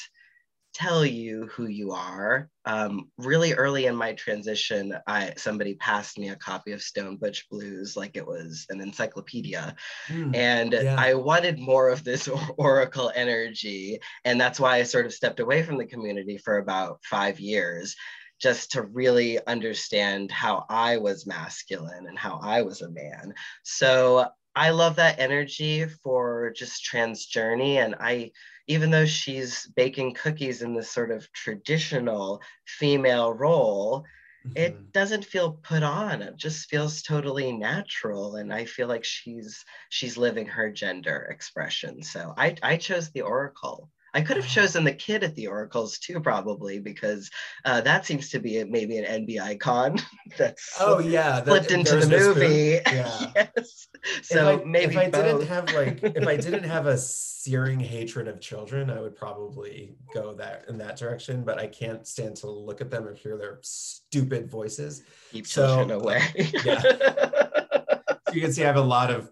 [0.73, 2.49] tell you who you are.
[2.65, 7.47] Um, really early in my transition, I somebody passed me a copy of Stone Butch
[7.49, 9.75] Blues like it was an encyclopedia
[10.07, 10.31] Hmm.
[10.33, 10.95] and Yeah.
[10.97, 12.27] I wanted more of this
[12.57, 16.99] oracle energy, and that's why I sort of stepped away from the community for about
[17.05, 17.95] five years,
[18.39, 23.33] just to really understand how I was masculine and how I was a man.
[23.63, 28.31] So I love that energy for just trans journey, and I.
[28.67, 34.05] Even though she's baking cookies in this sort of traditional female role,
[34.43, 34.53] Mhm.
[34.55, 36.21] it doesn't feel put on.
[36.21, 42.03] It just feels totally natural and i feel like she's she's living her gender expression.
[42.03, 45.97] So i i chose the oracle i could have chosen the kid at the oracles
[45.97, 47.29] too probably because
[47.65, 49.97] uh, that seems to be a, maybe an nb icon
[50.37, 52.43] that's Oh yeah, that- flipped into the there's no spoon.
[52.43, 53.31] movie Yeah.
[53.35, 53.87] yes
[54.21, 56.97] so if I, maybe if I didn't have like if I didn't have a
[57.43, 61.43] searing hatred of children, I would probably go that in that direction.
[61.45, 65.03] But I can't stand to look at them or hear their stupid voices.
[65.31, 66.21] keep so, children away
[66.65, 66.81] yeah.
[66.81, 69.31] So you can see I have a lot of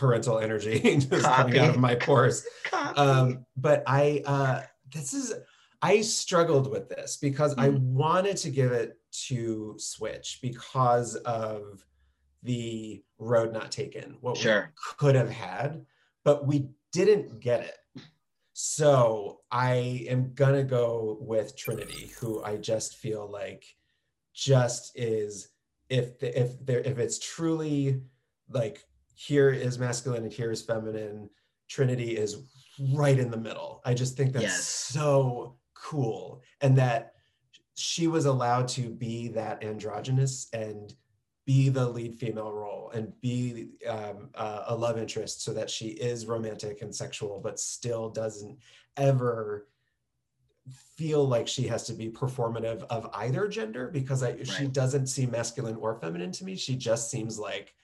[0.00, 2.44] parental energy just coming out of my pores.
[2.96, 4.62] Um, but I uh,
[4.92, 5.34] this is
[5.82, 7.80] I struggled with this because I Mm.
[7.80, 8.98] wanted to give it
[9.28, 11.84] to Switch because of
[12.42, 14.72] the road not taken, what Sure.
[14.74, 15.84] we could have had,
[16.24, 17.76] but we didn't get it.
[18.54, 23.64] So I am gonna go with Trinity, who I just feel like
[24.34, 25.48] just is
[25.88, 28.02] if the, if there if it's truly
[28.48, 28.84] like
[29.20, 31.28] here is masculine and here is feminine.
[31.68, 32.38] Trinity is
[32.94, 33.82] right in the middle.
[33.84, 34.64] I just think that's Yes.
[34.64, 36.40] so cool.
[36.62, 37.12] And that
[37.74, 40.94] she was allowed to be that androgynous and
[41.44, 45.88] be the lead female role and be um, uh, a love interest so that she
[45.88, 48.58] is romantic and sexual but still doesn't
[48.96, 49.68] ever
[50.96, 55.30] feel like she has to be performative of either gender because I, she doesn't seem
[55.30, 56.56] masculine or feminine to me.
[56.56, 57.74] She just seems like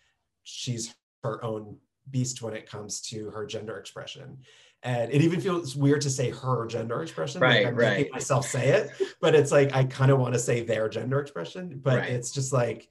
[0.44, 0.94] she's
[1.26, 1.76] her own
[2.10, 4.38] beast when it comes to her gender expression
[4.82, 8.12] and it even feels weird to say her gender expression Right, like i'm making right.
[8.12, 8.90] myself say it
[9.20, 12.10] but it's like i kind of want to say their gender expression but Right.
[12.10, 12.88] it's just like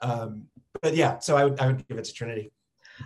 [0.00, 0.46] um
[0.80, 2.50] but yeah so i would i would give it to trinity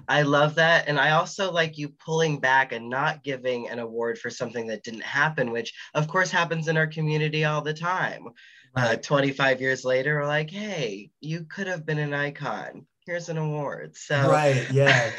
[0.07, 0.87] I love that.
[0.87, 4.83] And I also like you pulling back and not giving an award for something that
[4.85, 8.29] didn't happen, which of course happens in our community all the time.
[8.77, 12.87] Uh, 25 years later, we're like, hey, you could have been an icon.
[13.09, 13.97] Here's an award.
[13.97, 15.11] So right yeah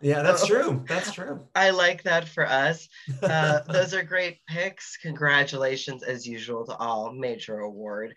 [0.00, 2.88] yeah that's true that's true I like that for us.
[3.20, 4.96] Uh, those are great picks.
[4.98, 8.14] Congratulations, as usual, to all major award.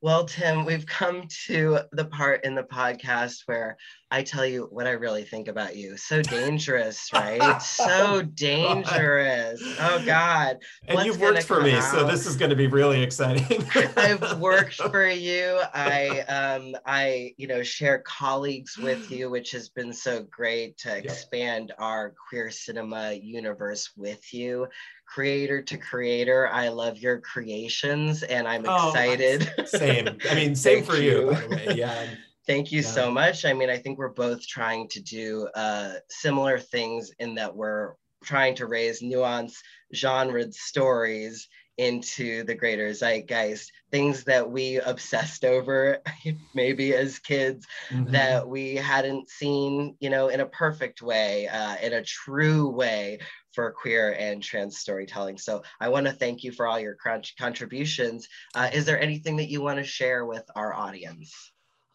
[0.00, 3.76] Well, Tim, we've come to the part in the podcast where
[4.12, 5.96] I tell you what I really think about you.
[5.96, 7.60] So dangerous, right?
[7.60, 9.60] so dangerous.
[9.80, 10.58] Oh God.
[10.86, 13.66] and What's you've worked for me so this is going to be really exciting
[13.96, 15.60] I've worked for you.
[15.74, 20.96] I um I you know share colleagues with you, which has been so great to
[20.96, 24.68] expand our queer cinema universe with you.
[25.08, 29.50] Creator to creator, I love your creations and I'm Oh, excited.
[29.66, 31.30] same i mean same for you, you.
[31.32, 32.06] by the way yeah
[32.46, 32.88] Thank you Yeah.
[32.88, 33.44] so much.
[33.44, 37.92] I mean, I think we're both trying to do uh, similar things in that we're
[38.24, 39.58] trying to raise nuanced
[39.94, 45.98] genre stories into the greater zeitgeist, things that we obsessed over
[46.54, 48.12] maybe as kids Mhm.
[48.12, 53.18] that we hadn't seen, you know, in a perfect way, uh, in a true way
[53.58, 55.36] for queer and trans storytelling.
[55.36, 58.28] So I want to thank you for all your crunch contributions.
[58.54, 61.34] Uh, is there anything that you want to share with our audience?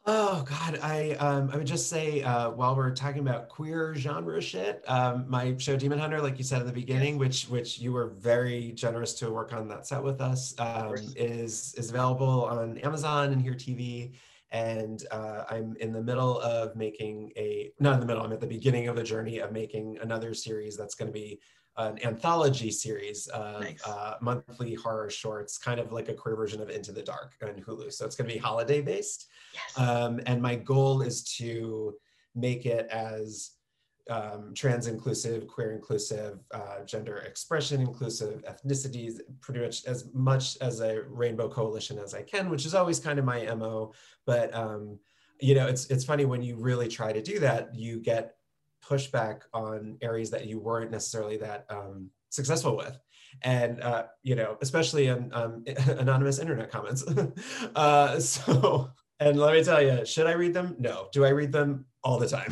[0.05, 4.41] Oh God, I um, I would just say uh, while we're talking about queer genre
[4.41, 7.93] shit, um, my show Demon Hunter, like you said at the beginning, which which you
[7.93, 12.77] were very generous to work on that set with us, um, is is available on
[12.79, 14.11] Amazon and Here TV.
[14.53, 18.23] And uh, I'm in the middle of making a not in the middle.
[18.23, 21.41] I'm at the beginning of the journey of making another series that's going to be
[21.77, 23.85] an anthology series of Nice.
[23.87, 27.55] uh, monthly horror shorts, kind of like a queer version of Into the Dark on
[27.55, 27.91] Hulu.
[27.91, 29.27] So it's going to be holiday based.
[29.55, 29.79] Yes.
[29.79, 31.95] Um, and my goal is to
[32.35, 33.51] make it as
[34.09, 40.79] um, trans inclusive, queer inclusive, uh, gender expression inclusive, ethnicities, pretty much as much as
[40.81, 43.93] a rainbow coalition as I can, which is always kind of my MO.
[44.25, 44.99] But um,
[45.39, 48.35] you know, it's it's funny when you really try to do that, you get
[48.85, 52.99] pushback on areas that you weren't necessarily that um, successful with
[53.41, 57.03] and uh, you know especially in um, anonymous internet comments
[57.75, 58.89] uh, so
[59.27, 62.19] and let me tell you should i read them no do i read them all
[62.19, 62.51] the time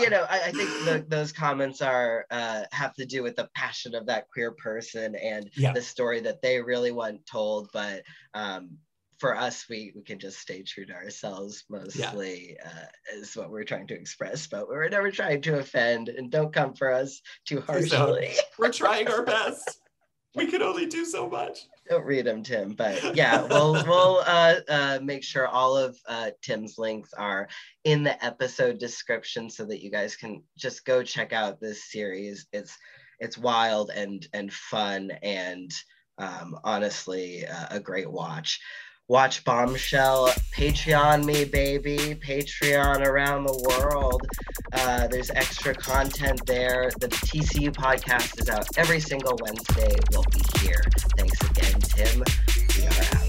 [0.00, 3.48] you know, I, I think the, those comments are uh, have to do with the
[3.54, 5.72] passion of that queer person and Yeah.
[5.72, 7.70] the story that they really want told.
[7.72, 8.02] But
[8.34, 8.78] um,
[9.18, 11.64] for us, we we can just stay true to ourselves.
[11.68, 12.86] Mostly uh,
[13.16, 16.08] is what we're trying to express, but we're never trying to offend.
[16.08, 18.34] And don't come for us too harshly.
[18.58, 19.80] we're trying our best
[20.34, 22.72] we can only do so much don't read them, Tim.
[22.72, 27.48] But yeah, we'll we'll uh, uh, make sure all of uh, Tim's links are
[27.84, 32.46] in the episode description so that you guys can just go check out this series.
[32.52, 32.76] It's
[33.20, 35.70] it's wild and and fun and
[36.18, 38.60] um, honestly uh, a great watch
[39.08, 44.22] watch Bombshell, Patreon me, baby, Patreon around the world.
[44.72, 46.90] Uh, there's extra content there.
[47.00, 49.94] The TCU podcast is out every single Wednesday.
[50.10, 50.82] We'll be here.
[51.16, 52.22] Thanks again, Tim.
[52.76, 53.28] We are out.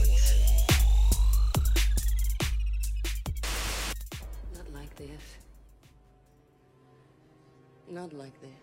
[4.56, 5.22] Not like this.
[7.90, 8.62] Not like this.